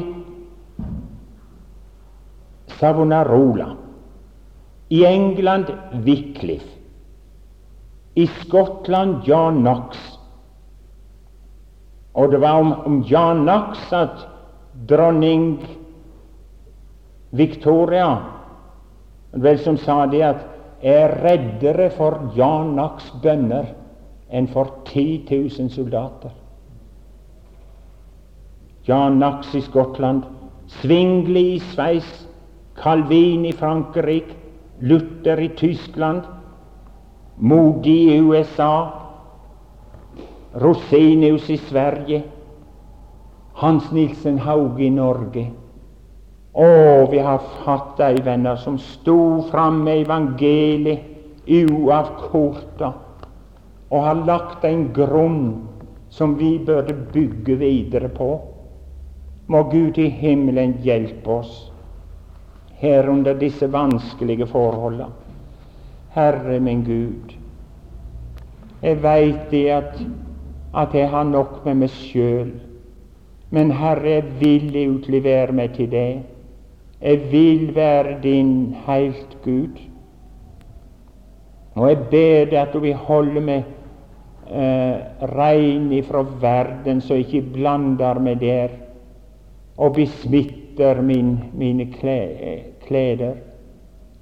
Savonarola. 2.78 3.74
I 4.90 5.04
England 5.04 5.66
Wycliffe. 6.04 6.70
I 8.16 8.26
Skottland 8.26 9.26
John 9.26 9.60
Knox. 9.60 10.13
Og 12.14 12.30
det 12.30 12.40
var 12.40 12.60
om, 12.60 12.72
om 12.86 13.00
John 13.02 13.42
Knox 13.42 13.92
at 13.92 14.26
dronning 14.88 15.58
Victoria 17.34 18.08
vel 19.34 19.58
som 19.58 19.76
sa 19.80 20.04
det 20.06 20.22
at 20.22 20.44
er 20.84 21.16
reddere 21.24 21.88
for 21.96 22.30
Jan 22.36 22.74
Knox 22.74 23.08
bønner 23.22 23.72
enn 24.30 24.46
for 24.52 24.70
10 24.86 25.24
000 25.30 25.70
soldater. 25.72 26.30
Jan 28.84 29.16
Knox 29.16 29.54
i 29.56 29.62
Skottland, 29.64 30.26
Svingli 30.80 31.54
i 31.54 31.60
Sveits, 31.72 32.26
Calvin 32.76 33.46
i 33.48 33.52
Frankrike, 33.56 34.36
Luther 34.84 35.40
i 35.40 35.48
Tyskland, 35.56 36.26
Modi 37.38 37.98
i 38.12 38.20
USA, 38.20 39.03
Rosenius 40.54 41.50
i 41.50 41.56
Sverige, 41.58 42.22
Hans 43.52 43.90
Nilsen 43.92 44.38
Hauge 44.38 44.84
i 44.84 44.90
Norge. 44.90 45.48
Å, 46.54 46.68
vi 47.10 47.18
har 47.18 47.42
hatt 47.64 47.96
de 47.98 48.22
venner 48.22 48.56
som 48.62 48.78
sto 48.78 49.42
fram 49.50 49.82
med 49.86 50.04
evangeliet 50.04 51.10
uavkorta 51.44 52.92
og 53.90 54.00
har 54.02 54.22
lagt 54.26 54.64
en 54.64 54.86
grunn 54.94 55.66
som 56.14 56.36
vi 56.38 56.58
burde 56.58 56.94
bygge 56.94 57.56
videre 57.58 58.08
på. 58.08 58.30
Må 59.46 59.62
Gud 59.70 59.98
i 59.98 60.08
himmelen 60.08 60.78
hjelpe 60.82 61.40
oss 61.40 61.54
her 62.78 63.08
under 63.10 63.34
disse 63.38 63.66
vanskelige 63.70 64.46
forholdene. 64.50 65.10
Herre 66.14 66.60
min 66.62 66.84
Gud, 66.86 67.32
jeg 68.84 69.00
veit 69.02 69.50
det 69.50 69.64
at, 69.74 69.96
at 70.76 70.94
jeg 70.94 71.10
har 71.10 71.24
nok 71.24 71.60
med 71.64 71.74
meg 71.84 71.90
sjøl, 71.90 72.52
men 73.54 73.70
Herre, 73.70 74.16
jeg 74.16 74.24
vil 74.40 74.96
utlevere 74.96 75.52
meg 75.54 75.76
til 75.76 75.90
deg. 75.92 76.22
Jeg 77.04 77.20
vil 77.30 77.68
være 77.74 78.16
din 78.22 78.74
heilt 78.86 79.36
Gud. 79.44 79.78
Og 81.74 81.88
jeg 81.88 81.98
ber 82.10 82.50
deg 82.50 82.58
at 82.58 82.72
du 82.72 82.80
vil 82.82 82.98
holde 83.06 83.42
meg 83.44 83.64
eh, 84.50 84.98
rein 85.34 85.92
ifra 85.92 86.24
verden, 86.40 87.00
så 87.00 87.18
jeg 87.18 87.28
ikke 87.28 87.54
blander 87.58 88.18
meg 88.18 88.40
der 88.40 88.74
og 89.76 89.94
besmitter 89.94 91.02
min, 91.02 91.38
mine 91.54 91.86
kleder. 92.86 93.34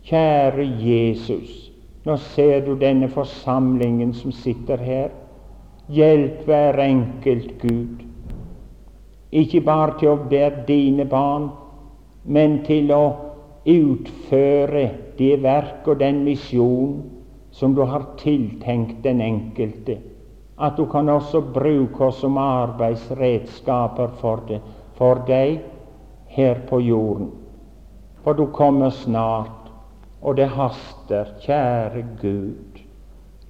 Kjære 0.03 0.65
Jesus, 0.83 1.73
nå 2.05 2.17
ser 2.17 2.65
du 2.67 2.75
denne 2.79 3.09
forsamlingen 3.09 4.15
som 4.17 4.33
sitter 4.33 4.77
her. 4.77 5.13
Hjelp 5.93 6.47
hver 6.49 6.79
enkelt, 6.81 7.59
Gud. 7.61 8.05
Ikke 9.33 9.61
bare 9.65 9.99
til 10.01 10.13
å 10.13 10.21
være 10.31 10.65
dine 10.69 11.05
barn, 11.09 11.51
men 12.25 12.63
til 12.65 12.93
å 12.97 13.03
utføre 13.69 14.87
det 15.19 15.35
verk 15.43 15.89
og 15.93 16.01
den 16.01 16.23
misjon 16.25 17.03
som 17.53 17.77
du 17.77 17.83
har 17.85 18.07
tiltenkt 18.21 19.03
den 19.05 19.21
enkelte. 19.21 19.99
At 20.57 20.77
du 20.77 20.87
kan 20.89 21.09
også 21.13 21.43
bruke 21.53 22.09
oss 22.09 22.21
som 22.25 22.39
arbeidsredskaper 22.41 24.13
for, 24.21 24.45
det, 24.49 24.61
for 24.97 25.21
deg 25.29 25.61
her 26.33 26.61
på 26.69 26.81
jorden. 26.81 27.33
For 28.25 28.39
du 28.39 28.47
kommer 28.55 28.93
snart, 28.95 29.69
og 30.23 30.39
det 30.39 30.49
haster. 30.55 31.35
Kjære 31.43 32.05
Gud, 32.21 32.79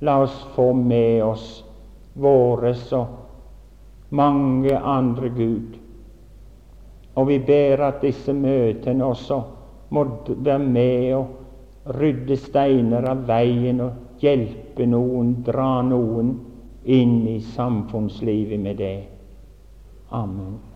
la 0.01 0.23
oss 0.25 0.39
få 0.57 0.73
med 0.73 1.23
oss 1.23 1.61
våre 2.15 2.75
og 2.99 4.11
mange 4.13 4.77
andre 4.79 5.29
Gud 5.33 5.83
og 7.15 7.29
vi 7.29 7.39
ber 7.45 7.83
at 7.89 8.01
disse 8.03 8.33
møtene 8.33 9.05
også 9.05 9.43
må 9.93 10.05
være 10.29 10.59
med 10.59 11.15
og 11.19 11.93
rydde 11.99 12.37
steiner 12.41 13.05
av 13.11 13.27
veien 13.29 13.83
og 13.85 14.23
hjelpe 14.23 14.87
noen, 14.89 15.35
dra 15.45 15.83
noen 15.85 16.33
inn 16.85 17.17
i 17.29 17.41
samfunnslivet 17.53 18.61
med 18.61 18.79
det. 18.81 18.97
Amen. 20.15 20.72